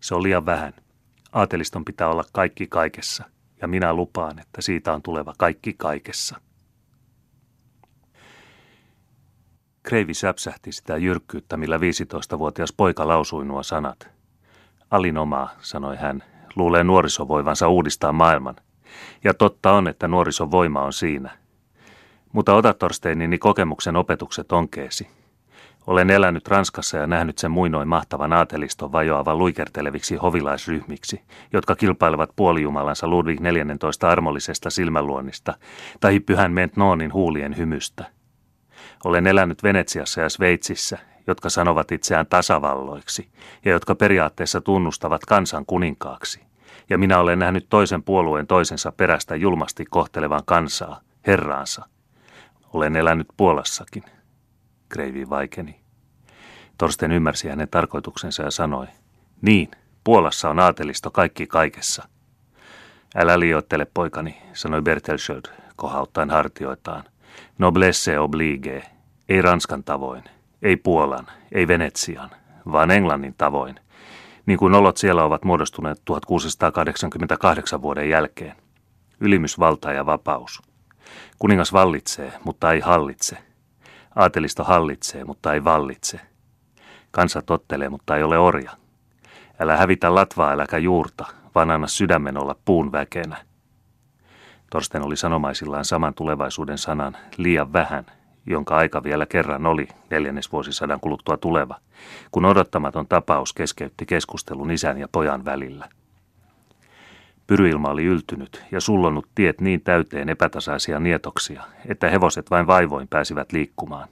Se 0.00 0.14
on 0.14 0.22
liian 0.22 0.46
vähän– 0.46 0.72
Aateliston 1.32 1.84
pitää 1.84 2.08
olla 2.08 2.24
kaikki 2.32 2.66
kaikessa, 2.66 3.24
ja 3.60 3.68
minä 3.68 3.94
lupaan, 3.94 4.38
että 4.38 4.62
siitä 4.62 4.92
on 4.92 5.02
tuleva 5.02 5.34
kaikki 5.38 5.74
kaikessa. 5.78 6.40
Kreivi 9.82 10.14
säpsähti 10.14 10.72
sitä 10.72 10.96
jyrkkyyttä, 10.96 11.56
millä 11.56 11.76
15-vuotias 11.76 12.72
poika 12.72 13.08
lausui 13.08 13.44
nuo 13.44 13.62
sanat. 13.62 14.08
Alinomaa, 14.90 15.50
sanoi 15.60 15.96
hän, 15.96 16.24
luulee 16.56 16.84
nuorisovoivansa 16.84 17.68
uudistaa 17.68 18.12
maailman. 18.12 18.56
Ja 19.24 19.34
totta 19.34 19.72
on, 19.72 19.88
että 19.88 20.08
nuorison 20.08 20.50
voima 20.50 20.82
on 20.82 20.92
siinä. 20.92 21.38
Mutta 22.32 22.54
ota 22.54 22.74
Torsteinini 22.74 23.38
kokemuksen 23.38 23.96
opetukset 23.96 24.52
onkeesi. 24.52 25.19
Olen 25.86 26.10
elänyt 26.10 26.48
Ranskassa 26.48 26.96
ja 26.96 27.06
nähnyt 27.06 27.38
sen 27.38 27.50
muinoin 27.50 27.88
mahtavan 27.88 28.32
aateliston 28.32 28.92
vajoavan 28.92 29.38
luikerteleviksi 29.38 30.16
hovilaisryhmiksi, 30.16 31.22
jotka 31.52 31.76
kilpailevat 31.76 32.30
puolijumalansa 32.36 33.08
Ludwig 33.08 33.40
14 33.40 34.08
armollisesta 34.08 34.70
silmäluonnista 34.70 35.54
tai 36.00 36.20
pyhän 36.20 36.52
Mentnonin 36.52 37.12
huulien 37.12 37.56
hymystä. 37.56 38.04
Olen 39.04 39.26
elänyt 39.26 39.62
Venetsiassa 39.62 40.20
ja 40.20 40.28
Sveitsissä, 40.28 40.98
jotka 41.26 41.50
sanovat 41.50 41.92
itseään 41.92 42.26
tasavalloiksi 42.26 43.28
ja 43.64 43.72
jotka 43.72 43.94
periaatteessa 43.94 44.60
tunnustavat 44.60 45.24
kansan 45.26 45.66
kuninkaaksi. 45.66 46.40
Ja 46.90 46.98
minä 46.98 47.18
olen 47.18 47.38
nähnyt 47.38 47.66
toisen 47.70 48.02
puolueen 48.02 48.46
toisensa 48.46 48.92
perästä 48.92 49.36
julmasti 49.36 49.84
kohtelevan 49.84 50.42
kansaa, 50.44 51.00
herraansa. 51.26 51.86
Olen 52.72 52.96
elänyt 52.96 53.26
Puolassakin. 53.36 54.02
Kreivi 54.90 55.30
vaikeni. 55.30 55.80
Torsten 56.78 57.12
ymmärsi 57.12 57.48
hänen 57.48 57.68
tarkoituksensa 57.68 58.42
ja 58.42 58.50
sanoi, 58.50 58.86
niin, 59.42 59.70
Puolassa 60.04 60.50
on 60.50 60.58
aatelisto 60.58 61.10
kaikki 61.10 61.46
kaikessa. 61.46 62.08
Älä 63.16 63.40
liioittele 63.40 63.86
poikani, 63.94 64.42
sanoi 64.52 64.82
Bertelsöld, 64.82 65.42
kohauttaen 65.76 66.30
hartioitaan. 66.30 67.04
Noblesse 67.58 68.18
oblige, 68.18 68.82
ei 69.28 69.42
Ranskan 69.42 69.84
tavoin, 69.84 70.24
ei 70.62 70.76
Puolan, 70.76 71.26
ei 71.52 71.68
Venetsian, 71.68 72.30
vaan 72.72 72.90
Englannin 72.90 73.34
tavoin, 73.38 73.80
niin 74.46 74.58
kuin 74.58 74.74
olot 74.74 74.96
siellä 74.96 75.24
ovat 75.24 75.44
muodostuneet 75.44 76.02
1688 76.04 77.82
vuoden 77.82 78.08
jälkeen. 78.08 78.56
Ylimysvalta 79.20 79.92
ja 79.92 80.06
vapaus. 80.06 80.62
Kuningas 81.38 81.72
vallitsee, 81.72 82.32
mutta 82.44 82.72
ei 82.72 82.80
hallitse– 82.80 83.38
Aatelisto 84.16 84.64
hallitsee, 84.64 85.24
mutta 85.24 85.54
ei 85.54 85.64
vallitse. 85.64 86.20
Kansa 87.10 87.42
tottelee, 87.42 87.88
mutta 87.88 88.16
ei 88.16 88.22
ole 88.22 88.38
orja. 88.38 88.70
Älä 89.58 89.76
hävitä 89.76 90.14
latvaa, 90.14 90.50
äläkä 90.50 90.78
juurta, 90.78 91.26
vaan 91.54 91.70
anna 91.70 91.86
sydämen 91.86 92.38
olla 92.38 92.56
puun 92.64 92.92
väkenä. 92.92 93.36
Torsten 94.70 95.02
oli 95.02 95.16
sanomaisillaan 95.16 95.84
saman 95.84 96.14
tulevaisuuden 96.14 96.78
sanan 96.78 97.16
liian 97.36 97.72
vähän, 97.72 98.06
jonka 98.46 98.76
aika 98.76 99.02
vielä 99.02 99.26
kerran 99.26 99.66
oli 99.66 99.88
neljännesvuosisadan 100.10 101.00
kuluttua 101.00 101.36
tuleva, 101.36 101.78
kun 102.30 102.44
odottamaton 102.44 103.08
tapaus 103.08 103.52
keskeytti 103.52 104.06
keskustelun 104.06 104.70
isän 104.70 104.98
ja 104.98 105.08
pojan 105.12 105.44
välillä– 105.44 105.88
Pyryilma 107.50 107.88
oli 107.88 108.04
yltynyt 108.04 108.64
ja 108.72 108.80
sullonut 108.80 109.26
tiet 109.34 109.60
niin 109.60 109.80
täyteen 109.80 110.28
epätasaisia 110.28 111.00
nietoksia, 111.00 111.62
että 111.88 112.10
hevoset 112.10 112.50
vain 112.50 112.66
vaivoin 112.66 113.08
pääsivät 113.08 113.52
liikkumaan. 113.52 114.08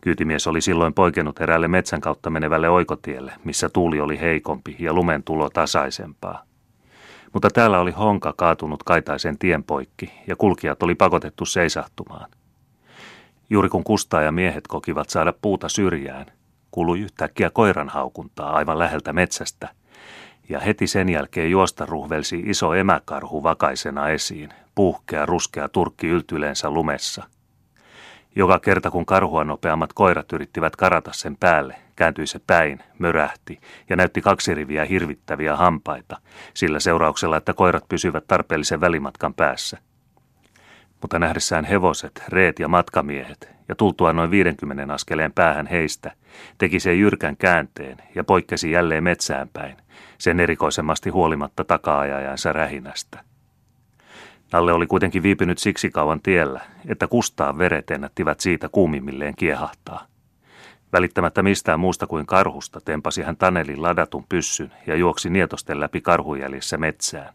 Kyytimies 0.00 0.46
oli 0.46 0.60
silloin 0.60 0.94
poikennut 0.94 1.40
eräälle 1.40 1.68
metsän 1.68 2.00
kautta 2.00 2.30
menevälle 2.30 2.68
oikotielle, 2.68 3.32
missä 3.44 3.68
tuuli 3.68 4.00
oli 4.00 4.20
heikompi 4.20 4.76
ja 4.78 4.92
lumen 4.92 5.22
tulo 5.22 5.50
tasaisempaa. 5.50 6.44
Mutta 7.32 7.50
täällä 7.50 7.80
oli 7.80 7.90
honka 7.90 8.34
kaatunut 8.36 8.82
kaitaisen 8.82 9.38
tien 9.38 9.64
poikki 9.64 10.12
ja 10.26 10.36
kulkijat 10.36 10.82
oli 10.82 10.94
pakotettu 10.94 11.44
seisahtumaan. 11.44 12.30
Juuri 13.50 13.68
kun 13.68 13.84
kustaa 13.84 14.22
ja 14.22 14.32
miehet 14.32 14.66
kokivat 14.66 15.10
saada 15.10 15.32
puuta 15.42 15.68
syrjään, 15.68 16.26
kuului 16.70 17.00
yhtäkkiä 17.00 17.50
koiran 17.50 17.88
haukuntaa 17.88 18.56
aivan 18.56 18.78
läheltä 18.78 19.12
metsästä– 19.12 19.68
ja 20.48 20.60
heti 20.60 20.86
sen 20.86 21.08
jälkeen 21.08 21.50
juosta 21.50 21.86
ruhvelsi 21.86 22.42
iso 22.46 22.74
emäkarhu 22.74 23.42
vakaisena 23.42 24.08
esiin, 24.08 24.50
puhkea 24.74 25.26
ruskea 25.26 25.68
turkki 25.68 26.08
yltyleensä 26.08 26.70
lumessa. 26.70 27.24
Joka 28.36 28.58
kerta 28.58 28.90
kun 28.90 29.06
karhua 29.06 29.44
nopeammat 29.44 29.92
koirat 29.92 30.32
yrittivät 30.32 30.76
karata 30.76 31.10
sen 31.12 31.36
päälle, 31.36 31.76
kääntyi 31.96 32.26
se 32.26 32.40
päin, 32.46 32.80
mörähti 32.98 33.60
ja 33.90 33.96
näytti 33.96 34.20
kaksi 34.20 34.54
riviä 34.54 34.84
hirvittäviä 34.84 35.56
hampaita, 35.56 36.16
sillä 36.54 36.80
seurauksella, 36.80 37.36
että 37.36 37.54
koirat 37.54 37.88
pysyvät 37.88 38.24
tarpeellisen 38.26 38.80
välimatkan 38.80 39.34
päässä. 39.34 39.78
Mutta 41.02 41.18
nähdessään 41.18 41.64
hevoset, 41.64 42.22
reet 42.28 42.58
ja 42.58 42.68
matkamiehet 42.68 43.53
ja 43.68 43.74
tultua 43.74 44.12
noin 44.12 44.30
50 44.30 44.94
askeleen 44.94 45.32
päähän 45.32 45.66
heistä, 45.66 46.12
teki 46.58 46.80
se 46.80 46.94
jyrkän 46.94 47.36
käänteen 47.36 47.96
ja 48.14 48.24
poikkesi 48.24 48.70
jälleen 48.70 49.04
metsään 49.04 49.48
päin, 49.52 49.76
sen 50.18 50.40
erikoisemmasti 50.40 51.10
huolimatta 51.10 51.64
takaajajansa 51.64 52.52
rähinästä. 52.52 53.24
Nalle 54.52 54.72
oli 54.72 54.86
kuitenkin 54.86 55.22
viipynyt 55.22 55.58
siksi 55.58 55.90
kauan 55.90 56.20
tiellä, 56.20 56.60
että 56.88 57.06
kustaa 57.06 57.58
veret 57.58 57.90
ennättivät 57.90 58.40
siitä 58.40 58.68
kuumimmilleen 58.68 59.34
kiehahtaa. 59.36 60.06
Välittämättä 60.92 61.42
mistään 61.42 61.80
muusta 61.80 62.06
kuin 62.06 62.26
karhusta 62.26 62.80
tempasi 62.80 63.22
hän 63.22 63.36
Tanelin 63.36 63.82
ladatun 63.82 64.24
pyssyn 64.28 64.72
ja 64.86 64.96
juoksi 64.96 65.30
nietosten 65.30 65.80
läpi 65.80 66.00
karhujäljissä 66.00 66.78
metsään. 66.78 67.34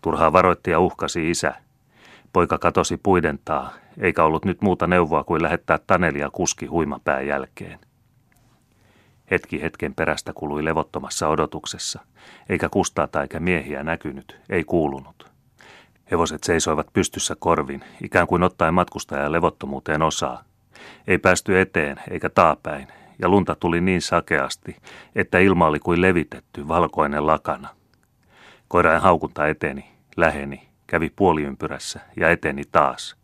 Turhaa 0.00 0.32
varoitti 0.32 0.70
ja 0.70 0.80
uhkasi 0.80 1.30
isä. 1.30 1.54
Poika 2.32 2.58
katosi 2.58 2.96
puidentaa, 2.96 3.72
eikä 3.98 4.24
ollut 4.24 4.44
nyt 4.44 4.62
muuta 4.62 4.86
neuvoa 4.86 5.24
kuin 5.24 5.42
lähettää 5.42 5.78
Tanelia 5.86 6.30
kuski 6.30 6.66
huimapää 6.66 7.20
jälkeen. 7.20 7.78
Hetki 9.30 9.62
hetken 9.62 9.94
perästä 9.94 10.32
kului 10.32 10.64
levottomassa 10.64 11.28
odotuksessa, 11.28 12.00
eikä 12.48 12.68
kustaata 12.68 13.22
eikä 13.22 13.40
miehiä 13.40 13.82
näkynyt, 13.82 14.40
ei 14.50 14.64
kuulunut. 14.64 15.30
Hevoset 16.10 16.44
seisoivat 16.44 16.86
pystyssä 16.92 17.36
korvin, 17.38 17.84
ikään 18.02 18.26
kuin 18.26 18.42
ottaen 18.42 18.74
matkustajan 18.74 19.32
levottomuuteen 19.32 20.02
osaa. 20.02 20.44
Ei 21.06 21.18
päästy 21.18 21.60
eteen 21.60 21.96
eikä 22.10 22.28
taapäin, 22.28 22.88
ja 23.18 23.28
lunta 23.28 23.54
tuli 23.54 23.80
niin 23.80 24.02
sakeasti, 24.02 24.76
että 25.14 25.38
ilma 25.38 25.66
oli 25.66 25.78
kuin 25.78 26.02
levitetty 26.02 26.68
valkoinen 26.68 27.26
lakana. 27.26 27.68
Koirain 28.68 29.02
haukunta 29.02 29.46
eteni, 29.46 29.90
läheni, 30.16 30.68
kävi 30.86 31.10
puoliympyrässä 31.16 32.00
ja 32.16 32.30
eteni 32.30 32.62
taas. 32.72 33.16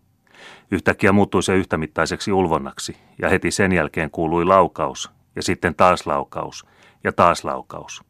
Yhtäkkiä 0.71 1.13
muuttui 1.13 1.43
se 1.43 1.55
yhtämittaiseksi 1.55 2.33
ulvonnaksi, 2.33 2.97
ja 3.23 3.29
heti 3.29 3.51
sen 3.51 3.73
jälkeen 3.73 4.11
kuului 4.11 4.45
laukaus, 4.45 5.11
ja 5.37 5.43
sitten 5.43 5.75
taas 5.75 6.07
laukaus 6.07 6.67
ja 7.05 7.13
taas 7.13 7.45
laukaus. 7.45 8.03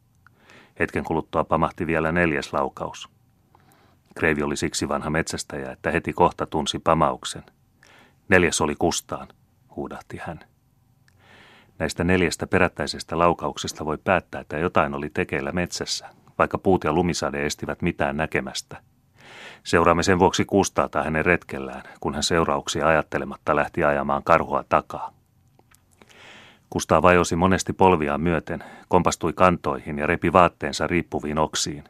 Hetken 0.79 1.03
kuluttua 1.03 1.43
pamahti 1.43 1.87
vielä 1.87 2.11
neljäs 2.11 2.53
laukaus. 2.53 3.09
Kreivi 4.15 4.43
oli 4.43 4.55
siksi 4.55 4.89
vanha 4.89 5.09
metsästäjä, 5.09 5.71
että 5.71 5.91
heti 5.91 6.13
kohta 6.13 6.45
tunsi 6.45 6.79
pamauksen. 6.79 7.43
Neljäs 8.29 8.61
oli 8.61 8.75
Kustaan, 8.79 9.27
huudahti 9.75 10.17
hän. 10.21 10.39
Näistä 11.79 12.03
neljästä 12.03 12.47
perättäisestä 12.47 13.19
laukauksesta 13.19 13.85
voi 13.85 13.97
päättää, 13.97 14.41
että 14.41 14.57
jotain 14.57 14.93
oli 14.93 15.09
tekeillä 15.09 15.51
metsässä, 15.51 16.09
vaikka 16.37 16.57
puut 16.57 16.83
ja 16.83 16.93
lumisade 16.93 17.45
estivät 17.45 17.81
mitään 17.81 18.17
näkemästä. 18.17 18.81
Seuraamme 19.65 20.03
sen 20.03 20.19
vuoksi 20.19 20.45
Kustaata 20.45 21.03
hänen 21.03 21.25
retkellään, 21.25 21.83
kun 21.99 22.13
hän 22.13 22.23
seurauksia 22.23 22.87
ajattelematta 22.87 23.55
lähti 23.55 23.83
ajamaan 23.83 24.23
karhua 24.23 24.63
takaa. 24.69 25.11
Kustaa 26.69 27.01
vajosi 27.01 27.35
monesti 27.35 27.73
polviaan 27.73 28.21
myöten, 28.21 28.63
kompastui 28.87 29.33
kantoihin 29.33 29.97
ja 29.97 30.07
repi 30.07 30.33
vaatteensa 30.33 30.87
riippuviin 30.87 31.37
oksiin. 31.37 31.83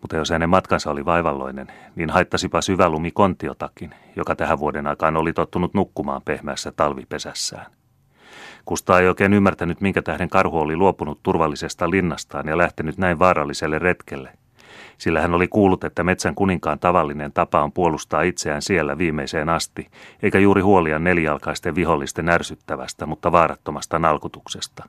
Mutta 0.00 0.16
jos 0.16 0.30
hänen 0.30 0.50
matkansa 0.50 0.90
oli 0.90 1.04
vaivalloinen, 1.04 1.66
niin 1.96 2.10
haittasipa 2.10 2.60
syvä 2.60 2.88
lumi 2.88 3.10
kontiotakin, 3.10 3.94
joka 4.16 4.36
tähän 4.36 4.58
vuoden 4.58 4.86
aikaan 4.86 5.16
oli 5.16 5.32
tottunut 5.32 5.74
nukkumaan 5.74 6.22
pehmeässä 6.24 6.72
talvipesässään. 6.72 7.66
Kustaa 8.64 9.00
ei 9.00 9.08
oikein 9.08 9.34
ymmärtänyt, 9.34 9.80
minkä 9.80 10.02
tähden 10.02 10.28
karhu 10.28 10.58
oli 10.58 10.76
luopunut 10.76 11.20
turvallisesta 11.22 11.90
linnastaan 11.90 12.48
ja 12.48 12.58
lähtenyt 12.58 12.98
näin 12.98 13.18
vaaralliselle 13.18 13.78
retkelle. 13.78 14.32
Sillä 14.98 15.20
hän 15.20 15.34
oli 15.34 15.48
kuullut, 15.48 15.84
että 15.84 16.04
metsän 16.04 16.34
kuninkaan 16.34 16.78
tavallinen 16.78 17.32
tapa 17.32 17.62
on 17.62 17.72
puolustaa 17.72 18.22
itseään 18.22 18.62
siellä 18.62 18.98
viimeiseen 18.98 19.48
asti, 19.48 19.90
eikä 20.22 20.38
juuri 20.38 20.62
huolia 20.62 20.98
nelijalkaisten 20.98 21.74
vihollisten 21.74 22.28
ärsyttävästä, 22.28 23.06
mutta 23.06 23.32
vaarattomasta 23.32 23.98
nalkutuksesta. 23.98 24.88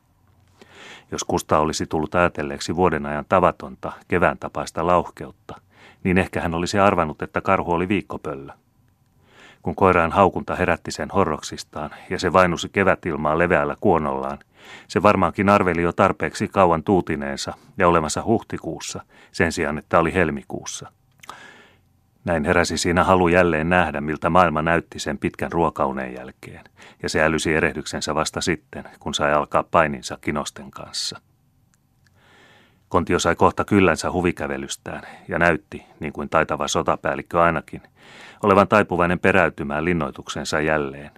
Jos 1.11 1.23
Kusta 1.23 1.59
olisi 1.59 1.85
tullut 1.85 2.15
ajatelleeksi 2.15 2.75
vuoden 2.75 3.05
ajan 3.05 3.25
tavatonta, 3.29 3.91
kevään 4.07 4.37
tapaista 4.37 4.87
lauhkeutta, 4.87 5.55
niin 6.03 6.17
ehkä 6.17 6.41
hän 6.41 6.53
olisi 6.53 6.79
arvannut, 6.79 7.21
että 7.21 7.41
karhu 7.41 7.71
oli 7.71 7.87
viikkopöllö. 7.87 8.53
Kun 9.61 9.75
koiraan 9.75 10.11
haukunta 10.11 10.55
herätti 10.55 10.91
sen 10.91 11.09
horroksistaan 11.09 11.89
ja 12.09 12.19
se 12.19 12.33
vainusi 12.33 12.69
kevätilmaa 12.69 13.37
leveällä 13.37 13.75
kuonollaan, 13.81 14.37
se 14.87 15.03
varmaankin 15.03 15.49
arveli 15.49 15.81
jo 15.81 15.93
tarpeeksi 15.93 16.47
kauan 16.47 16.83
tuutineensa 16.83 17.53
ja 17.77 17.87
olemassa 17.87 18.23
huhtikuussa, 18.23 19.03
sen 19.31 19.51
sijaan 19.51 19.77
että 19.77 19.99
oli 19.99 20.13
helmikuussa. 20.13 20.91
Näin 22.25 22.45
heräsi 22.45 22.77
siinä 22.77 23.03
halu 23.03 23.27
jälleen 23.27 23.69
nähdä, 23.69 24.01
miltä 24.01 24.29
maailma 24.29 24.61
näytti 24.61 24.99
sen 24.99 25.17
pitkän 25.17 25.51
ruokauneen 25.51 26.13
jälkeen, 26.13 26.63
ja 27.03 27.09
se 27.09 27.23
älysi 27.23 27.53
erehdyksensä 27.53 28.15
vasta 28.15 28.41
sitten, 28.41 28.83
kun 28.99 29.13
sai 29.13 29.33
alkaa 29.33 29.63
paininsa 29.63 30.17
kinosten 30.21 30.71
kanssa. 30.71 31.21
Kontio 32.89 33.19
sai 33.19 33.35
kohta 33.35 33.65
kyllänsä 33.65 34.11
huvikävelystään 34.11 35.03
ja 35.27 35.39
näytti, 35.39 35.85
niin 35.99 36.13
kuin 36.13 36.29
taitava 36.29 36.67
sotapäällikkö 36.67 37.41
ainakin, 37.41 37.81
olevan 38.43 38.67
taipuvainen 38.67 39.19
peräytymään 39.19 39.85
linnoituksensa 39.85 40.61
jälleen. 40.61 41.11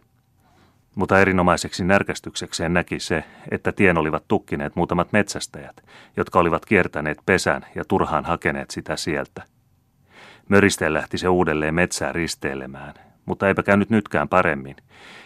Mutta 0.95 1.19
erinomaiseksi 1.19 1.83
närkästyksekseen 1.83 2.73
näki 2.73 2.99
se, 2.99 3.23
että 3.51 3.71
tien 3.71 3.97
olivat 3.97 4.23
tukkineet 4.27 4.75
muutamat 4.75 5.11
metsästäjät, 5.13 5.83
jotka 6.17 6.39
olivat 6.39 6.65
kiertäneet 6.65 7.17
pesän 7.25 7.65
ja 7.75 7.85
turhaan 7.85 8.25
hakeneet 8.25 8.71
sitä 8.71 8.95
sieltä. 8.95 9.43
Möristeen 10.49 10.93
lähti 10.93 11.17
se 11.17 11.27
uudelleen 11.27 11.75
metsään 11.75 12.15
risteilemään, 12.15 12.93
mutta 13.25 13.47
eipä 13.47 13.63
käynyt 13.63 13.89
nytkään 13.89 14.29
paremmin, 14.29 14.75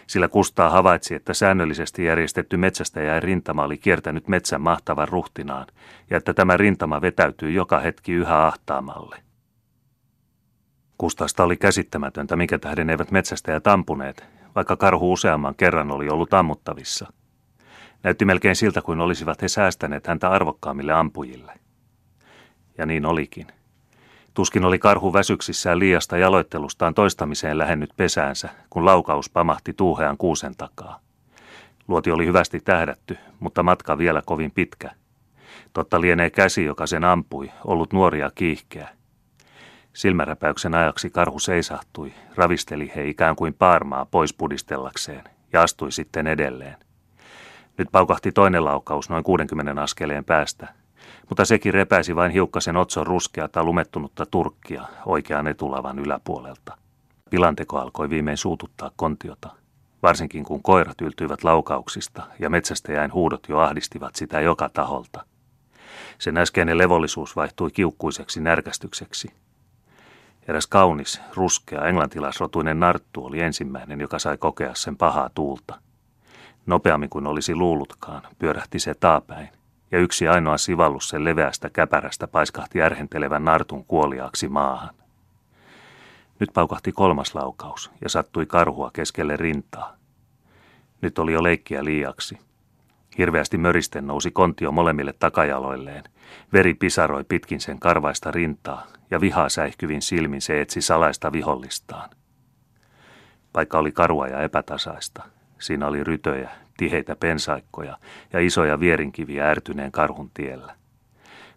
sillä 0.06 0.28
Kustaa 0.28 0.70
havaitsi, 0.70 1.14
että 1.14 1.34
säännöllisesti 1.34 2.04
järjestetty 2.04 2.56
metsästäjäin 2.56 3.22
rintama 3.22 3.64
oli 3.64 3.78
kiertänyt 3.78 4.28
metsän 4.28 4.60
mahtavan 4.60 5.08
ruhtinaan, 5.08 5.66
ja 6.10 6.16
että 6.16 6.34
tämä 6.34 6.56
rintama 6.56 7.00
vetäytyy 7.00 7.50
joka 7.50 7.80
hetki 7.80 8.12
yhä 8.12 8.46
ahtaamalle. 8.46 9.16
Kustasta 10.98 11.44
oli 11.44 11.56
käsittämätöntä, 11.56 12.36
mikä 12.36 12.58
tähden 12.58 12.90
eivät 12.90 13.10
metsästäjät 13.10 13.66
ampuneet, 13.66 14.24
vaikka 14.54 14.76
karhu 14.76 15.12
useamman 15.12 15.54
kerran 15.54 15.90
oli 15.90 16.08
ollut 16.08 16.34
ammuttavissa. 16.34 17.12
Näytti 18.02 18.24
melkein 18.24 18.56
siltä, 18.56 18.82
kuin 18.82 19.00
olisivat 19.00 19.42
he 19.42 19.48
säästäneet 19.48 20.06
häntä 20.06 20.30
arvokkaammille 20.30 20.92
ampujille. 20.92 21.52
Ja 22.78 22.86
niin 22.86 23.06
olikin. 23.06 23.46
Tuskin 24.34 24.64
oli 24.64 24.78
karhu 24.78 25.12
väsyksissään 25.12 25.78
liiasta 25.78 26.18
jaloittelustaan 26.18 26.94
toistamiseen 26.94 27.58
lähennyt 27.58 27.90
pesäänsä, 27.96 28.48
kun 28.70 28.84
laukaus 28.84 29.30
pamahti 29.30 29.72
tuuhean 29.72 30.16
kuusen 30.16 30.56
takaa. 30.56 31.00
Luoti 31.88 32.10
oli 32.10 32.26
hyvästi 32.26 32.60
tähdätty, 32.60 33.18
mutta 33.40 33.62
matka 33.62 33.98
vielä 33.98 34.22
kovin 34.26 34.50
pitkä. 34.50 34.90
Totta 35.72 36.00
lienee 36.00 36.30
käsi, 36.30 36.64
joka 36.64 36.86
sen 36.86 37.04
ampui, 37.04 37.50
ollut 37.64 37.92
nuoria 37.92 38.30
kiihkeä. 38.34 38.88
Silmäräpäyksen 39.94 40.74
ajaksi 40.74 41.10
karhu 41.10 41.38
seisahtui, 41.38 42.14
ravisteli 42.34 42.92
he 42.96 43.08
ikään 43.08 43.36
kuin 43.36 43.54
paarmaa 43.54 44.04
pois 44.04 44.34
pudistellakseen 44.34 45.24
ja 45.52 45.62
astui 45.62 45.92
sitten 45.92 46.26
edelleen. 46.26 46.76
Nyt 47.78 47.88
paukahti 47.92 48.32
toinen 48.32 48.64
laukaus 48.64 49.10
noin 49.10 49.24
60 49.24 49.82
askeleen 49.82 50.24
päästä, 50.24 50.68
mutta 51.28 51.44
sekin 51.44 51.74
repäisi 51.74 52.16
vain 52.16 52.32
hiukkasen 52.32 52.76
otson 52.76 53.06
ruskeata 53.06 53.64
lumettunutta 53.64 54.26
turkkia 54.26 54.82
oikean 55.06 55.46
etulavan 55.46 55.98
yläpuolelta. 55.98 56.78
Pilanteko 57.30 57.78
alkoi 57.78 58.10
viimein 58.10 58.36
suututtaa 58.36 58.90
kontiota, 58.96 59.50
varsinkin 60.02 60.44
kun 60.44 60.62
koirat 60.62 61.00
yltyivät 61.00 61.44
laukauksista 61.44 62.22
ja 62.38 62.50
metsästäjäin 62.50 63.12
huudot 63.12 63.48
jo 63.48 63.58
ahdistivat 63.58 64.14
sitä 64.14 64.40
joka 64.40 64.68
taholta. 64.68 65.24
Sen 66.18 66.36
äskeinen 66.36 66.78
levollisuus 66.78 67.36
vaihtui 67.36 67.70
kiukkuiseksi 67.70 68.40
närkästykseksi. 68.40 69.43
Eräs 70.48 70.66
kaunis, 70.66 71.20
ruskea, 71.34 71.86
englantilaisrotuinen 71.86 72.80
narttu 72.80 73.24
oli 73.24 73.40
ensimmäinen, 73.40 74.00
joka 74.00 74.18
sai 74.18 74.36
kokea 74.36 74.74
sen 74.74 74.96
pahaa 74.96 75.30
tuulta. 75.34 75.80
Nopeammin 76.66 77.10
kuin 77.10 77.26
olisi 77.26 77.54
luullutkaan, 77.54 78.22
pyörähti 78.38 78.78
se 78.78 78.94
taapäin 78.94 79.48
ja 79.90 79.98
yksi 79.98 80.28
ainoa 80.28 80.58
sivallus 80.58 81.08
sen 81.08 81.24
leveästä 81.24 81.70
käpärästä 81.70 82.26
paiskahti 82.26 82.78
järhentelevän 82.78 83.44
nartun 83.44 83.84
kuoliaaksi 83.84 84.48
maahan. 84.48 84.94
Nyt 86.40 86.50
paukahti 86.54 86.92
kolmas 86.92 87.34
laukaus 87.34 87.90
ja 88.00 88.08
sattui 88.08 88.46
karhua 88.46 88.90
keskelle 88.92 89.36
rintaa. 89.36 89.96
Nyt 91.00 91.18
oli 91.18 91.32
jo 91.32 91.42
leikkiä 91.42 91.84
liiaksi. 91.84 92.38
Hirveästi 93.18 93.58
möristen 93.58 94.06
nousi 94.06 94.30
kontio 94.30 94.72
molemmille 94.72 95.14
takajaloilleen. 95.18 96.04
Veri 96.52 96.74
pisaroi 96.74 97.24
pitkin 97.24 97.60
sen 97.60 97.80
karvaista 97.80 98.30
rintaa 98.30 98.86
ja 99.10 99.20
vihaa 99.20 99.48
säihkyvin 99.48 100.02
silmin 100.02 100.40
se 100.40 100.60
etsi 100.60 100.80
salaista 100.80 101.32
vihollistaan. 101.32 102.10
Paikka 103.52 103.78
oli 103.78 103.92
karua 103.92 104.28
ja 104.28 104.42
epätasaista. 104.42 105.22
Siinä 105.58 105.86
oli 105.86 106.04
rytöjä, 106.04 106.50
tiheitä 106.76 107.16
pensaikkoja 107.16 107.98
ja 108.32 108.40
isoja 108.40 108.80
vierinkiviä 108.80 109.50
ärtyneen 109.50 109.92
karhun 109.92 110.30
tiellä. 110.34 110.74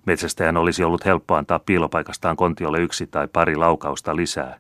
Metsästäjän 0.06 0.58
olisi 0.58 0.84
ollut 0.84 1.06
helppo 1.06 1.36
antaa 1.36 1.60
piilopaikastaan 1.60 2.36
kontiolle 2.36 2.80
yksi 2.80 3.08
tai 3.08 3.28
pari 3.28 3.56
laukausta 3.56 4.16
lisää, 4.16 4.58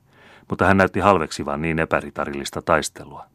mutta 0.49 0.65
hän 0.65 0.77
näytti 0.77 0.99
halveksivan 0.99 1.61
niin 1.61 1.79
epäritarillista 1.79 2.61
taistelua. 2.61 3.25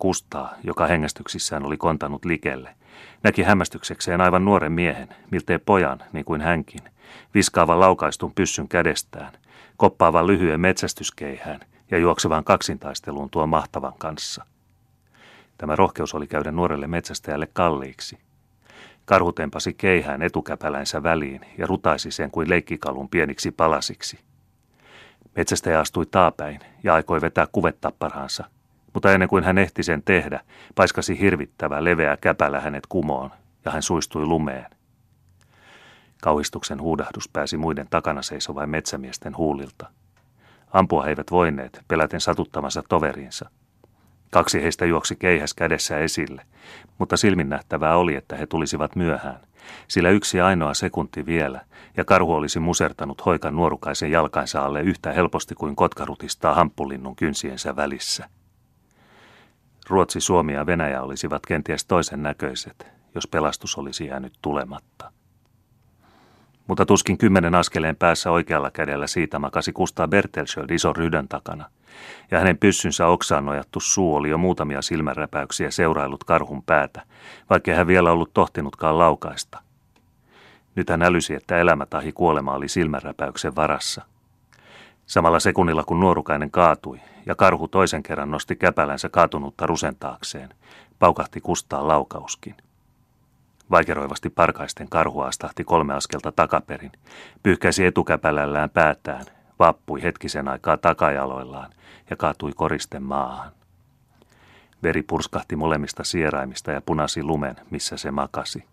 Kustaa, 0.00 0.54
joka 0.64 0.86
hengästyksissään 0.86 1.66
oli 1.66 1.76
kontanut 1.76 2.24
likelle, 2.24 2.74
näki 3.22 3.42
hämmästyksekseen 3.42 4.20
aivan 4.20 4.44
nuoren 4.44 4.72
miehen, 4.72 5.08
miltei 5.30 5.58
pojan, 5.58 5.98
niin 6.12 6.24
kuin 6.24 6.40
hänkin, 6.40 6.80
viskaavan 7.34 7.80
laukaistun 7.80 8.34
pyssyn 8.34 8.68
kädestään, 8.68 9.32
koppaavan 9.76 10.26
lyhyen 10.26 10.60
metsästyskeihään 10.60 11.60
ja 11.90 11.98
juoksevan 11.98 12.44
kaksintaisteluun 12.44 13.30
tuon 13.30 13.48
mahtavan 13.48 13.94
kanssa– 13.98 14.44
Tämä 15.60 15.76
rohkeus 15.76 16.14
oli 16.14 16.26
käydä 16.26 16.52
nuorelle 16.52 16.86
metsästäjälle 16.86 17.48
kalliiksi. 17.52 18.18
Karhu 19.04 19.32
tempasi 19.32 19.74
keihään 19.74 20.22
etukäpälänsä 20.22 21.02
väliin 21.02 21.40
ja 21.58 21.66
rutaisi 21.66 22.10
sen 22.10 22.30
kuin 22.30 22.50
leikkikalun 22.50 23.08
pieniksi 23.08 23.50
palasiksi. 23.50 24.18
Metsästäjä 25.36 25.80
astui 25.80 26.06
taapäin 26.06 26.60
ja 26.82 26.94
aikoi 26.94 27.20
vetää 27.20 27.46
kuvettapparansa, 27.52 28.44
mutta 28.94 29.12
ennen 29.12 29.28
kuin 29.28 29.44
hän 29.44 29.58
ehti 29.58 29.82
sen 29.82 30.02
tehdä, 30.02 30.40
paiskasi 30.74 31.20
hirvittävä 31.20 31.84
leveä 31.84 32.16
käpälä 32.16 32.60
hänet 32.60 32.86
kumoon 32.86 33.30
ja 33.64 33.72
hän 33.72 33.82
suistui 33.82 34.26
lumeen. 34.26 34.66
Kauhistuksen 36.22 36.80
huudahdus 36.80 37.28
pääsi 37.28 37.56
muiden 37.56 37.86
takana 37.90 38.22
seisovain 38.22 38.70
metsämiesten 38.70 39.36
huulilta. 39.36 39.86
Ampua 40.72 41.02
he 41.02 41.08
eivät 41.08 41.30
voineet, 41.30 41.80
peläten 41.88 42.20
satuttamassa 42.20 42.82
toverinsa– 42.88 43.50
Kaksi 44.30 44.62
heistä 44.62 44.86
juoksi 44.86 45.16
keihäs 45.16 45.54
kädessä 45.54 45.98
esille, 45.98 46.42
mutta 46.98 47.16
silminnähtävää 47.16 47.96
oli, 47.96 48.14
että 48.14 48.36
he 48.36 48.46
tulisivat 48.46 48.96
myöhään, 48.96 49.40
sillä 49.88 50.10
yksi 50.10 50.40
ainoa 50.40 50.74
sekunti 50.74 51.26
vielä, 51.26 51.60
ja 51.96 52.04
karhu 52.04 52.34
olisi 52.34 52.60
musertanut 52.60 53.26
hoikan 53.26 53.56
nuorukaisen 53.56 54.10
jalkansa 54.10 54.64
alle 54.64 54.80
yhtä 54.80 55.12
helposti 55.12 55.54
kuin 55.54 55.76
kotkarutistaa 55.76 56.54
hamppulinnun 56.54 57.16
kynsiensä 57.16 57.76
välissä. 57.76 58.28
Ruotsi, 59.90 60.20
Suomi 60.20 60.52
ja 60.52 60.66
Venäjä 60.66 61.02
olisivat 61.02 61.46
kenties 61.46 61.84
toisen 61.84 62.22
näköiset, 62.22 62.86
jos 63.14 63.26
pelastus 63.26 63.78
olisi 63.78 64.06
jäänyt 64.06 64.32
tulematta. 64.42 65.12
Mutta 66.66 66.86
tuskin 66.86 67.18
kymmenen 67.18 67.54
askeleen 67.54 67.96
päässä 67.96 68.30
oikealla 68.30 68.70
kädellä 68.70 69.06
siitä 69.06 69.38
makasi 69.38 69.72
Kustaa 69.72 70.08
Bertelsöld 70.08 70.70
ison 70.70 70.96
rydön 70.96 71.28
takana– 71.28 71.70
ja 72.30 72.38
hänen 72.38 72.58
pyssynsä 72.58 73.06
oksaan 73.06 73.44
nojattu 73.44 73.80
suu 73.80 74.14
oli 74.14 74.30
jo 74.30 74.38
muutamia 74.38 74.82
silmänräpäyksiä 74.82 75.70
seuraillut 75.70 76.24
karhun 76.24 76.62
päätä, 76.62 77.02
vaikkei 77.50 77.74
hän 77.74 77.86
vielä 77.86 78.12
ollut 78.12 78.34
tohtinutkaan 78.34 78.98
laukaista. 78.98 79.58
Nyt 80.74 80.90
hän 80.90 81.02
älysi, 81.02 81.34
että 81.34 81.58
elämä 81.58 81.86
tahi 81.86 82.12
kuolema 82.12 82.52
oli 82.52 82.68
silmänräpäyksen 82.68 83.56
varassa. 83.56 84.02
Samalla 85.06 85.40
sekunnilla 85.40 85.84
kun 85.84 86.00
nuorukainen 86.00 86.50
kaatui 86.50 87.00
ja 87.26 87.34
karhu 87.34 87.68
toisen 87.68 88.02
kerran 88.02 88.30
nosti 88.30 88.56
käpälänsä 88.56 89.08
kaatunutta 89.08 89.66
rusentaakseen, 89.66 90.48
paukahti 90.98 91.40
kustaa 91.40 91.88
laukauskin. 91.88 92.54
Vaikeroivasti 93.70 94.30
parkaisten 94.30 94.88
karhu 94.88 95.20
astahti 95.20 95.64
kolme 95.64 95.94
askelta 95.94 96.32
takaperin, 96.32 96.92
pyyhkäisi 97.42 97.86
etukäpälällään 97.86 98.70
päätään, 98.70 99.26
vappui 99.58 100.02
hetkisen 100.02 100.48
aikaa 100.48 100.76
takajaloillaan 100.76 101.70
ja 102.10 102.16
kaatui 102.16 102.52
koristen 102.56 103.02
maahan. 103.02 103.52
Veri 104.82 105.02
purskahti 105.02 105.56
molemmista 105.56 106.04
sieraimista 106.04 106.70
ja 106.70 106.80
punasi 106.80 107.22
lumen, 107.22 107.56
missä 107.70 107.96
se 107.96 108.10
makasi. 108.10 108.64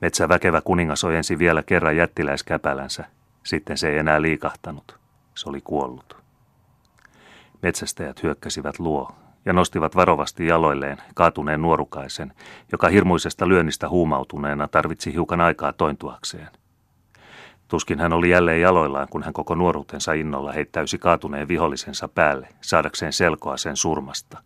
Metsäväkevä 0.00 0.60
kuningas 0.60 1.04
ojensi 1.04 1.38
vielä 1.38 1.62
kerran 1.62 1.96
jättiläiskäpälänsä, 1.96 3.04
sitten 3.42 3.78
se 3.78 3.88
ei 3.88 3.98
enää 3.98 4.22
liikahtanut. 4.22 4.98
Se 5.34 5.48
oli 5.48 5.60
kuollut. 5.60 6.25
Metsästäjät 7.66 8.22
hyökkäsivät 8.22 8.78
luo 8.78 9.10
ja 9.44 9.52
nostivat 9.52 9.96
varovasti 9.96 10.46
jaloilleen 10.46 10.98
kaatuneen 11.14 11.62
nuorukaisen, 11.62 12.32
joka 12.72 12.88
hirmuisesta 12.88 13.48
lyönnistä 13.48 13.88
huumautuneena 13.88 14.68
tarvitsi 14.68 15.12
hiukan 15.12 15.40
aikaa 15.40 15.72
tointuakseen. 15.72 16.48
Tuskin 17.68 17.98
hän 17.98 18.12
oli 18.12 18.30
jälleen 18.30 18.60
jaloillaan, 18.60 19.08
kun 19.10 19.22
hän 19.22 19.32
koko 19.32 19.54
nuoruutensa 19.54 20.12
innolla 20.12 20.52
heittäysi 20.52 20.98
kaatuneen 20.98 21.48
vihollisensa 21.48 22.08
päälle, 22.08 22.48
saadakseen 22.60 23.12
selkoa 23.12 23.56
sen 23.56 23.76
surmasta. 23.76 24.38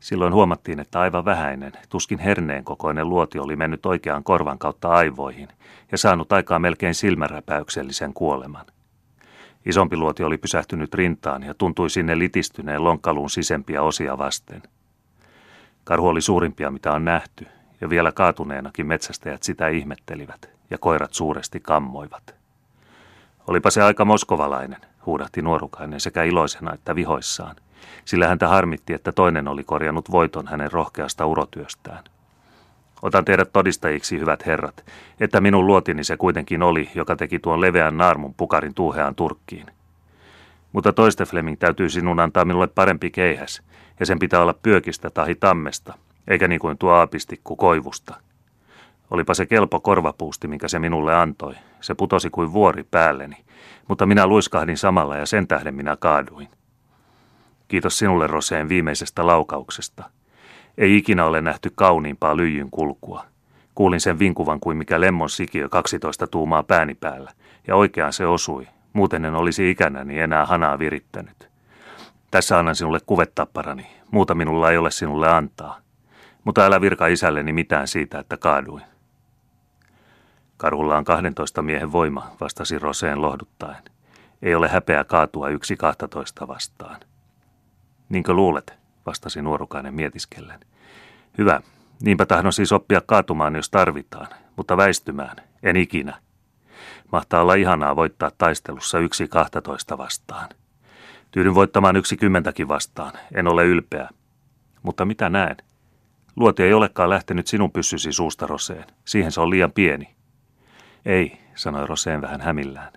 Silloin 0.00 0.34
huomattiin, 0.34 0.80
että 0.80 1.00
aivan 1.00 1.24
vähäinen, 1.24 1.72
tuskin 1.88 2.18
herneen 2.18 2.64
kokoinen 2.64 3.08
luoti 3.08 3.38
oli 3.38 3.56
mennyt 3.56 3.86
oikeaan 3.86 4.24
korvan 4.24 4.58
kautta 4.58 4.88
aivoihin 4.88 5.48
ja 5.92 5.98
saanut 5.98 6.32
aikaa 6.32 6.58
melkein 6.58 6.94
silmäräpäyksellisen 6.94 8.14
kuoleman. 8.14 8.66
Isompi 9.66 9.96
luoti 9.96 10.22
oli 10.22 10.38
pysähtynyt 10.38 10.94
rintaan 10.94 11.42
ja 11.42 11.54
tuntui 11.54 11.90
sinne 11.90 12.18
litistyneen 12.18 12.84
lonkkaluun 12.84 13.30
sisempiä 13.30 13.82
osia 13.82 14.18
vasten. 14.18 14.62
Karhu 15.84 16.08
oli 16.08 16.20
suurimpia, 16.20 16.70
mitä 16.70 16.92
on 16.92 17.04
nähty, 17.04 17.46
ja 17.80 17.90
vielä 17.90 18.12
kaatuneenakin 18.12 18.86
metsästäjät 18.86 19.42
sitä 19.42 19.68
ihmettelivät, 19.68 20.50
ja 20.70 20.78
koirat 20.78 21.14
suuresti 21.14 21.60
kammoivat. 21.60 22.34
Olipa 23.46 23.70
se 23.70 23.82
aika 23.82 24.04
moskovalainen, 24.04 24.80
huudahti 25.06 25.42
nuorukainen 25.42 26.00
sekä 26.00 26.22
iloisena 26.22 26.74
että 26.74 26.94
vihoissaan, 26.94 27.56
sillä 28.04 28.28
häntä 28.28 28.48
harmitti, 28.48 28.92
että 28.92 29.12
toinen 29.12 29.48
oli 29.48 29.64
korjannut 29.64 30.10
voiton 30.10 30.46
hänen 30.46 30.72
rohkeasta 30.72 31.26
urotyöstään. 31.26 32.04
Otan 33.02 33.24
teidät 33.24 33.52
todistajiksi, 33.52 34.18
hyvät 34.18 34.46
herrat, 34.46 34.84
että 35.20 35.40
minun 35.40 35.66
luotini 35.66 36.04
se 36.04 36.16
kuitenkin 36.16 36.62
oli, 36.62 36.90
joka 36.94 37.16
teki 37.16 37.38
tuon 37.38 37.60
leveän 37.60 37.96
naarmun 37.96 38.34
pukarin 38.34 38.74
tuuheaan 38.74 39.14
turkkiin. 39.14 39.66
Mutta 40.72 40.92
toiste 40.92 41.24
Fleming 41.24 41.58
täytyy 41.58 41.90
sinun 41.90 42.20
antaa 42.20 42.44
minulle 42.44 42.66
parempi 42.66 43.10
keihäs, 43.10 43.62
ja 44.00 44.06
sen 44.06 44.18
pitää 44.18 44.42
olla 44.42 44.54
pyökistä 44.62 45.10
tai 45.10 45.34
tammesta, 45.34 45.94
eikä 46.28 46.48
niin 46.48 46.60
kuin 46.60 46.78
tuo 46.78 46.90
aapistikku 46.90 47.56
koivusta. 47.56 48.14
Olipa 49.10 49.34
se 49.34 49.46
kelpo 49.46 49.80
korvapuusti, 49.80 50.48
minkä 50.48 50.68
se 50.68 50.78
minulle 50.78 51.14
antoi. 51.14 51.54
Se 51.80 51.94
putosi 51.94 52.30
kuin 52.30 52.52
vuori 52.52 52.84
päälleni, 52.90 53.36
mutta 53.88 54.06
minä 54.06 54.26
luiskahdin 54.26 54.78
samalla 54.78 55.16
ja 55.16 55.26
sen 55.26 55.48
tähden 55.48 55.74
minä 55.74 55.96
kaaduin. 55.96 56.48
Kiitos 57.68 57.98
sinulle, 57.98 58.26
Roseen, 58.26 58.68
viimeisestä 58.68 59.26
laukauksesta– 59.26 60.04
ei 60.78 60.96
ikinä 60.96 61.24
ole 61.24 61.40
nähty 61.40 61.72
kauniimpaa 61.74 62.36
lyijyn 62.36 62.70
kulkua. 62.70 63.24
Kuulin 63.74 64.00
sen 64.00 64.18
vinkuvan 64.18 64.60
kuin 64.60 64.76
mikä 64.76 65.00
lemmon 65.00 65.30
sikiö 65.30 65.68
12 65.68 66.26
tuumaa 66.26 66.62
pääni 66.62 66.94
päällä, 66.94 67.32
ja 67.66 67.76
oikeaan 67.76 68.12
se 68.12 68.26
osui. 68.26 68.68
Muuten 68.92 69.24
en 69.24 69.34
olisi 69.34 69.70
ikänäni 69.70 70.18
enää 70.18 70.46
hanaa 70.46 70.78
virittänyt. 70.78 71.48
Tässä 72.30 72.58
annan 72.58 72.76
sinulle 72.76 72.98
kuvettapparani. 73.06 73.86
Muuta 74.10 74.34
minulla 74.34 74.70
ei 74.70 74.76
ole 74.76 74.90
sinulle 74.90 75.28
antaa. 75.28 75.78
Mutta 76.44 76.64
älä 76.64 76.80
virka 76.80 77.06
isälleni 77.06 77.52
mitään 77.52 77.88
siitä, 77.88 78.18
että 78.18 78.36
kaaduin. 78.36 78.82
Karhulla 80.56 80.96
on 80.96 81.04
12 81.04 81.62
miehen 81.62 81.92
voima, 81.92 82.30
vastasi 82.40 82.78
Roseen 82.78 83.22
lohduttaen. 83.22 83.82
Ei 84.42 84.54
ole 84.54 84.68
häpeä 84.68 85.04
kaatua 85.04 85.48
yksi 85.48 85.76
12 85.76 86.48
vastaan. 86.48 87.00
Niinkö 88.08 88.32
luulet, 88.32 88.78
vastasi 89.06 89.42
nuorukainen 89.42 89.94
mietiskellen. 89.94 90.60
Hyvä, 91.38 91.60
niinpä 92.02 92.26
tahdon 92.26 92.52
siis 92.52 92.72
oppia 92.72 93.00
kaatumaan, 93.06 93.54
jos 93.54 93.70
tarvitaan, 93.70 94.28
mutta 94.56 94.76
väistymään, 94.76 95.36
en 95.62 95.76
ikinä. 95.76 96.18
Mahtaa 97.12 97.42
olla 97.42 97.54
ihanaa 97.54 97.96
voittaa 97.96 98.30
taistelussa 98.38 98.98
yksi 98.98 99.28
kahtatoista 99.28 99.98
vastaan. 99.98 100.48
Tyydyn 101.30 101.54
voittamaan 101.54 101.96
yksi 101.96 102.16
kymmentäkin 102.16 102.68
vastaan, 102.68 103.12
en 103.34 103.48
ole 103.48 103.64
ylpeä. 103.64 104.08
Mutta 104.82 105.04
mitä 105.04 105.28
näen? 105.28 105.56
Luoti 106.36 106.62
ei 106.62 106.72
olekaan 106.72 107.10
lähtenyt 107.10 107.46
sinun 107.46 107.72
pyssysi 107.72 108.12
suusta 108.12 108.46
Roseen. 108.46 108.84
Siihen 109.04 109.32
se 109.32 109.40
on 109.40 109.50
liian 109.50 109.72
pieni. 109.72 110.16
Ei, 111.06 111.38
sanoi 111.54 111.86
Roseen 111.86 112.22
vähän 112.22 112.40
hämillään. 112.40 112.92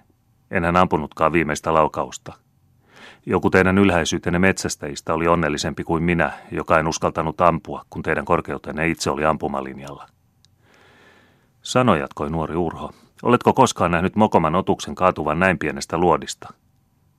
Enhän 0.52 0.76
ampunutkaan 0.76 1.34
viimeistä 1.34 1.74
laukausta. 1.74 2.34
Joku 3.26 3.50
teidän 3.50 3.78
ylhäisyytenne 3.78 4.40
metsästäjistä 4.40 5.14
oli 5.14 5.28
onnellisempi 5.28 5.84
kuin 5.84 6.04
minä, 6.04 6.32
joka 6.52 6.80
en 6.80 6.88
uskaltanut 6.88 7.42
ampua, 7.42 7.86
kun 7.90 8.04
teidän 8.04 8.26
korkeutenne 8.26 8.88
itse 8.88 9.10
oli 9.12 9.26
ampumalinjalla. 9.26 10.08
Sano, 11.62 11.96
jatkoi 11.96 12.30
nuori 12.30 12.56
Urho, 12.56 12.92
oletko 13.24 13.54
koskaan 13.54 13.92
nähnyt 13.92 14.16
mokoman 14.16 14.56
otuksen 14.56 14.96
kaatuvan 14.96 15.40
näin 15.40 15.60
pienestä 15.60 15.98
luodista? 15.98 16.54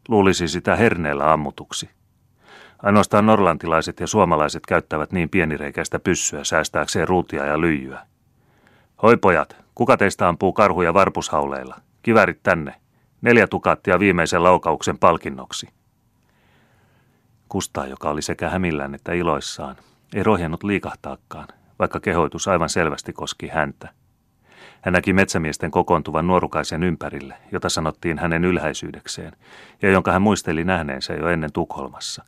Luulisi 0.08 0.48
sitä 0.48 0.76
herneellä 0.76 1.32
ammutuksi. 1.32 1.90
Ainoastaan 2.82 3.26
norlantilaiset 3.26 4.00
ja 4.00 4.06
suomalaiset 4.06 4.66
käyttävät 4.66 5.12
niin 5.12 5.28
pienireikäistä 5.28 5.98
pyssyä 5.98 6.44
säästääkseen 6.44 7.08
ruutia 7.08 7.46
ja 7.46 7.60
lyijyä. 7.60 8.06
Hoi 9.02 9.16
pojat, 9.16 9.56
kuka 9.74 9.96
teistä 9.96 10.28
ampuu 10.28 10.52
karhuja 10.52 10.94
varpushauleilla? 10.94 11.80
Kivärit 12.02 12.42
tänne. 12.42 12.74
Neljä 13.20 13.46
tukattia 13.46 13.98
viimeisen 13.98 14.42
laukauksen 14.42 14.98
palkinnoksi. 14.98 15.68
Kustaa, 17.50 17.86
joka 17.86 18.10
oli 18.10 18.22
sekä 18.22 18.50
hämillään 18.50 18.94
että 18.94 19.12
iloissaan, 19.12 19.76
ei 20.14 20.22
rohjennut 20.22 20.62
liikahtaakaan, 20.62 21.48
vaikka 21.78 22.00
kehoitus 22.00 22.48
aivan 22.48 22.68
selvästi 22.68 23.12
koski 23.12 23.48
häntä. 23.48 23.88
Hän 24.80 24.92
näki 24.92 25.12
metsämiesten 25.12 25.70
kokoontuvan 25.70 26.26
nuorukaisen 26.26 26.82
ympärille, 26.82 27.34
jota 27.52 27.68
sanottiin 27.68 28.18
hänen 28.18 28.44
ylhäisyydekseen, 28.44 29.32
ja 29.82 29.90
jonka 29.90 30.12
hän 30.12 30.22
muisteli 30.22 30.64
nähneensä 30.64 31.14
jo 31.14 31.28
ennen 31.28 31.52
Tukholmassa. 31.52 32.24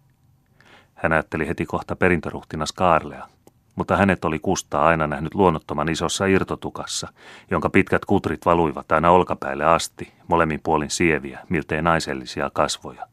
Hän 0.95 1.13
ajatteli 1.13 1.49
heti 1.49 1.67
kohta 1.67 1.97
perintöruhtinas 1.97 2.73
Kaarlea, 2.73 3.29
mutta 3.77 3.97
hänet 3.97 4.25
oli 4.25 4.39
Kustaa 4.39 4.87
aina 4.87 5.07
nähnyt 5.07 5.35
luonnottoman 5.35 5.89
isossa 5.89 6.27
irtotukassa, 6.27 7.09
jonka 7.51 7.71
pitkät 7.71 8.05
kutrit 8.05 8.47
valuivat 8.47 8.93
aina 8.93 9.11
olkapäälle 9.11 9.65
asti, 9.65 10.13
molemmin 10.29 10.61
puolin 10.63 10.91
sieviä, 10.91 11.41
miltei 11.49 11.83
naisellisia 11.83 12.51
kasvoja. 12.55 13.12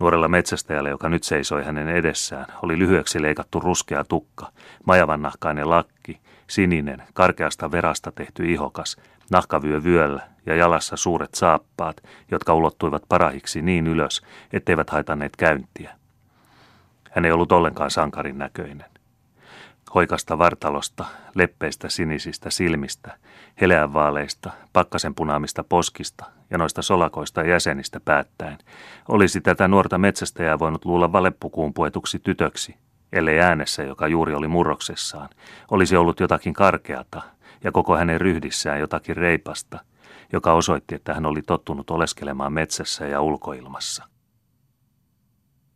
Nuorella 0.00 0.28
metsästäjällä, 0.28 0.88
joka 0.88 1.08
nyt 1.08 1.22
seisoi 1.22 1.64
hänen 1.64 1.88
edessään, 1.88 2.46
oli 2.62 2.78
lyhyeksi 2.78 3.22
leikattu 3.22 3.60
ruskea 3.60 4.04
tukka, 4.04 4.50
majavannahkainen 4.86 5.70
lakki, 5.70 6.20
sininen, 6.46 7.02
karkeasta 7.14 7.70
verasta 7.70 8.12
tehty 8.12 8.52
ihokas, 8.52 8.96
nahkavyö 9.30 9.84
vyöllä 9.84 10.22
ja 10.46 10.54
jalassa 10.54 10.96
suuret 10.96 11.34
saappaat, 11.34 11.96
jotka 12.30 12.54
ulottuivat 12.54 13.02
parahiksi 13.08 13.62
niin 13.62 13.86
ylös, 13.86 14.22
etteivät 14.52 14.90
haitanneet 14.90 15.36
käyntiä. 15.36 15.94
Hän 17.10 17.24
ei 17.24 17.32
ollut 17.32 17.52
ollenkaan 17.52 17.90
sankarin 17.90 18.38
näköinen 18.38 18.93
hoikasta 19.94 20.38
vartalosta, 20.38 21.04
leppeistä 21.34 21.88
sinisistä 21.88 22.50
silmistä, 22.50 23.18
heleänvaaleista, 23.60 24.50
pakkasen 24.72 25.14
punaamista 25.14 25.64
poskista 25.64 26.24
ja 26.50 26.58
noista 26.58 26.82
solakoista 26.82 27.42
jäsenistä 27.42 28.00
päättäen, 28.00 28.58
olisi 29.08 29.40
tätä 29.40 29.68
nuorta 29.68 29.98
metsästäjää 29.98 30.58
voinut 30.58 30.84
luulla 30.84 31.12
valeppukuun 31.12 31.74
puetuksi 31.74 32.18
tytöksi, 32.18 32.76
ellei 33.12 33.40
äänessä, 33.40 33.82
joka 33.82 34.08
juuri 34.08 34.34
oli 34.34 34.48
murroksessaan, 34.48 35.28
olisi 35.70 35.96
ollut 35.96 36.20
jotakin 36.20 36.54
karkeata 36.54 37.22
ja 37.64 37.72
koko 37.72 37.96
hänen 37.96 38.20
ryhdissään 38.20 38.80
jotakin 38.80 39.16
reipasta, 39.16 39.78
joka 40.32 40.52
osoitti, 40.52 40.94
että 40.94 41.14
hän 41.14 41.26
oli 41.26 41.42
tottunut 41.42 41.90
oleskelemaan 41.90 42.52
metsässä 42.52 43.06
ja 43.06 43.20
ulkoilmassa. 43.20 44.13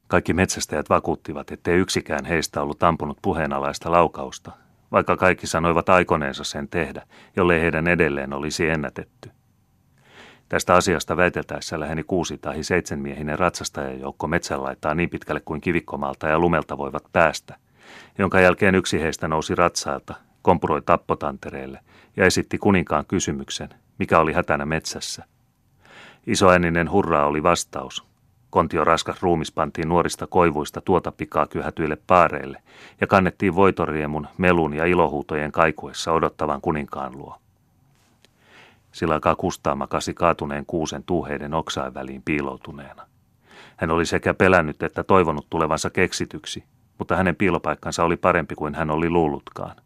Kaikki 0.08 0.32
metsästäjät 0.32 0.90
vakuuttivat, 0.90 1.50
ettei 1.50 1.78
yksikään 1.78 2.24
heistä 2.24 2.62
ollut 2.62 2.82
ampunut 2.82 3.18
puheenalaista 3.22 3.90
laukausta, 3.90 4.52
vaikka 4.92 5.16
kaikki 5.16 5.46
sanoivat 5.46 5.88
aikoneensa 5.88 6.44
sen 6.44 6.68
tehdä, 6.68 7.02
jollei 7.36 7.60
heidän 7.60 7.88
edelleen 7.88 8.32
olisi 8.32 8.68
ennätetty. 8.68 9.30
Tästä 10.48 10.74
asiasta 10.74 11.16
väiteltäessä 11.16 11.80
läheni 11.80 12.02
kuusi 12.02 12.38
tai 12.38 12.62
seitsemänmiehinen 12.62 13.38
ratsastajajoukko 13.38 14.26
metsän 14.26 14.62
laittaa 14.62 14.94
niin 14.94 15.10
pitkälle 15.10 15.40
kuin 15.44 15.60
kivikkomalta 15.60 16.28
ja 16.28 16.38
lumelta 16.38 16.78
voivat 16.78 17.04
päästä, 17.12 17.56
jonka 18.18 18.40
jälkeen 18.40 18.74
yksi 18.74 19.00
heistä 19.00 19.28
nousi 19.28 19.54
ratsailta, 19.54 20.14
kompuroi 20.42 20.82
tappotantereelle 20.82 21.80
ja 22.16 22.24
esitti 22.24 22.58
kuninkaan 22.58 23.06
kysymyksen, 23.06 23.68
mikä 23.98 24.18
oli 24.18 24.32
hätänä 24.32 24.66
metsässä. 24.66 25.24
Isoääninen 26.26 26.90
hurraa 26.90 27.26
oli 27.26 27.42
vastaus. 27.42 28.07
Kontio 28.50 28.84
raskas 28.84 29.22
ruumis 29.22 29.52
pantiin 29.52 29.88
nuorista 29.88 30.26
koivuista 30.26 30.80
tuota 30.80 31.12
pikaa 31.12 31.46
kyhätyille 31.46 31.98
paareille 32.06 32.62
ja 33.00 33.06
kannettiin 33.06 33.54
voitoriemun, 33.54 34.28
melun 34.38 34.74
ja 34.74 34.84
ilohuutojen 34.84 35.52
kaikuessa 35.52 36.12
odottavan 36.12 36.60
kuninkaan 36.60 37.18
luo. 37.18 37.36
Sillä 38.92 39.14
aikaa 39.14 39.36
Kustaa 39.36 39.74
makasi 39.74 40.14
kaatuneen 40.14 40.66
kuusen 40.66 41.04
tuuheiden 41.04 41.54
oksain 41.54 41.94
väliin 41.94 42.22
piiloutuneena. 42.24 43.06
Hän 43.76 43.90
oli 43.90 44.06
sekä 44.06 44.34
pelännyt 44.34 44.82
että 44.82 45.04
toivonut 45.04 45.46
tulevansa 45.50 45.90
keksityksi, 45.90 46.64
mutta 46.98 47.16
hänen 47.16 47.36
piilopaikkansa 47.36 48.04
oli 48.04 48.16
parempi 48.16 48.54
kuin 48.54 48.74
hän 48.74 48.90
oli 48.90 49.10
luullutkaan. 49.10 49.76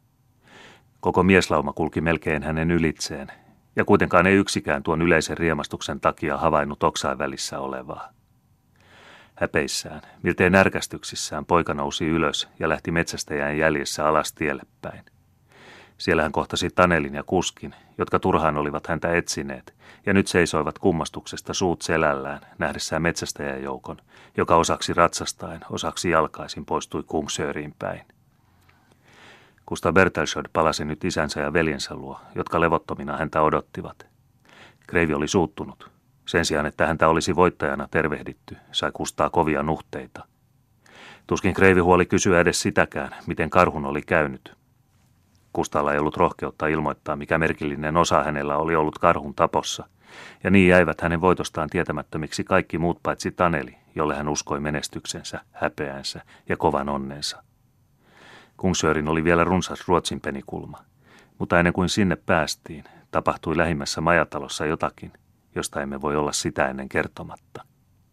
Koko 1.00 1.22
mieslauma 1.22 1.72
kulki 1.72 2.00
melkein 2.00 2.42
hänen 2.42 2.70
ylitseen, 2.70 3.32
ja 3.76 3.84
kuitenkaan 3.84 4.26
ei 4.26 4.36
yksikään 4.36 4.82
tuon 4.82 5.02
yleisen 5.02 5.38
riemastuksen 5.38 6.00
takia 6.00 6.38
havainnut 6.38 6.82
oksain 6.82 7.18
välissä 7.18 7.58
olevaa. 7.58 8.08
Häpeissään, 9.34 10.02
miltei 10.22 10.50
närkästyksissään, 10.50 11.44
poika 11.44 11.74
nousi 11.74 12.06
ylös 12.06 12.48
ja 12.58 12.68
lähti 12.68 12.90
metsästäjän 12.90 13.58
jäljessä 13.58 14.06
alas 14.08 14.32
tielle 14.32 14.62
päin. 14.82 15.04
Siellä 15.98 16.22
hän 16.22 16.32
kohtasi 16.32 16.70
Tanelin 16.70 17.14
ja 17.14 17.22
Kuskin, 17.22 17.74
jotka 17.98 18.18
turhaan 18.18 18.56
olivat 18.56 18.86
häntä 18.86 19.16
etsineet, 19.16 19.74
ja 20.06 20.12
nyt 20.12 20.28
seisoivat 20.28 20.78
kummastuksesta 20.78 21.54
suut 21.54 21.82
selällään, 21.82 22.40
nähdessään 22.58 23.02
metsästäjäjoukon, 23.02 23.96
joka 24.36 24.56
osaksi 24.56 24.94
ratsastaen, 24.94 25.60
osaksi 25.70 26.10
jalkaisin 26.10 26.64
poistui 26.64 27.02
Kungsööriin 27.06 27.74
päin. 27.78 28.02
Kusta 29.66 29.92
Bertelschöd 29.92 30.46
palasi 30.52 30.84
nyt 30.84 31.04
isänsä 31.04 31.40
ja 31.40 31.52
veljensä 31.52 31.94
luo, 31.94 32.20
jotka 32.34 32.60
levottomina 32.60 33.16
häntä 33.16 33.42
odottivat. 33.42 34.06
Kreivi 34.86 35.14
oli 35.14 35.28
suuttunut. 35.28 35.90
Sen 36.32 36.44
sijaan, 36.44 36.66
että 36.66 36.86
häntä 36.86 37.08
olisi 37.08 37.36
voittajana 37.36 37.88
tervehditty, 37.90 38.56
sai 38.72 38.90
Kustaa 38.92 39.30
kovia 39.30 39.62
nuhteita. 39.62 40.24
Tuskin 41.26 41.54
Kreivi 41.54 41.80
huoli 41.80 42.06
kysyä 42.06 42.40
edes 42.40 42.62
sitäkään, 42.62 43.10
miten 43.26 43.50
karhun 43.50 43.86
oli 43.86 44.02
käynyt– 44.02 44.52
Kustalla 45.52 45.92
ei 45.92 45.98
ollut 45.98 46.16
rohkeutta 46.16 46.66
ilmoittaa, 46.66 47.16
mikä 47.16 47.38
merkillinen 47.38 47.96
osa 47.96 48.24
hänellä 48.24 48.56
oli 48.56 48.76
ollut 48.76 48.98
karhun 48.98 49.34
tapossa, 49.34 49.88
ja 50.44 50.50
niin 50.50 50.68
jäivät 50.68 51.00
hänen 51.00 51.20
voitostaan 51.20 51.70
tietämättömiksi 51.70 52.44
kaikki 52.44 52.78
muut 52.78 52.98
paitsi 53.02 53.30
Taneli, 53.30 53.76
jolle 53.94 54.14
hän 54.14 54.28
uskoi 54.28 54.60
menestyksensä, 54.60 55.40
häpeänsä 55.52 56.20
ja 56.48 56.56
kovan 56.56 56.88
onnensa. 56.88 57.42
Kungsöörin 58.56 59.08
oli 59.08 59.24
vielä 59.24 59.44
runsas 59.44 59.88
Ruotsin 59.88 60.20
penikulma, 60.20 60.78
mutta 61.38 61.58
ennen 61.58 61.72
kuin 61.72 61.88
sinne 61.88 62.16
päästiin, 62.16 62.84
tapahtui 63.10 63.56
lähimmässä 63.56 64.00
majatalossa 64.00 64.66
jotakin, 64.66 65.12
josta 65.54 65.80
emme 65.82 66.00
voi 66.00 66.16
olla 66.16 66.32
sitä 66.32 66.68
ennen 66.68 66.88
kertomatta. 66.88 67.64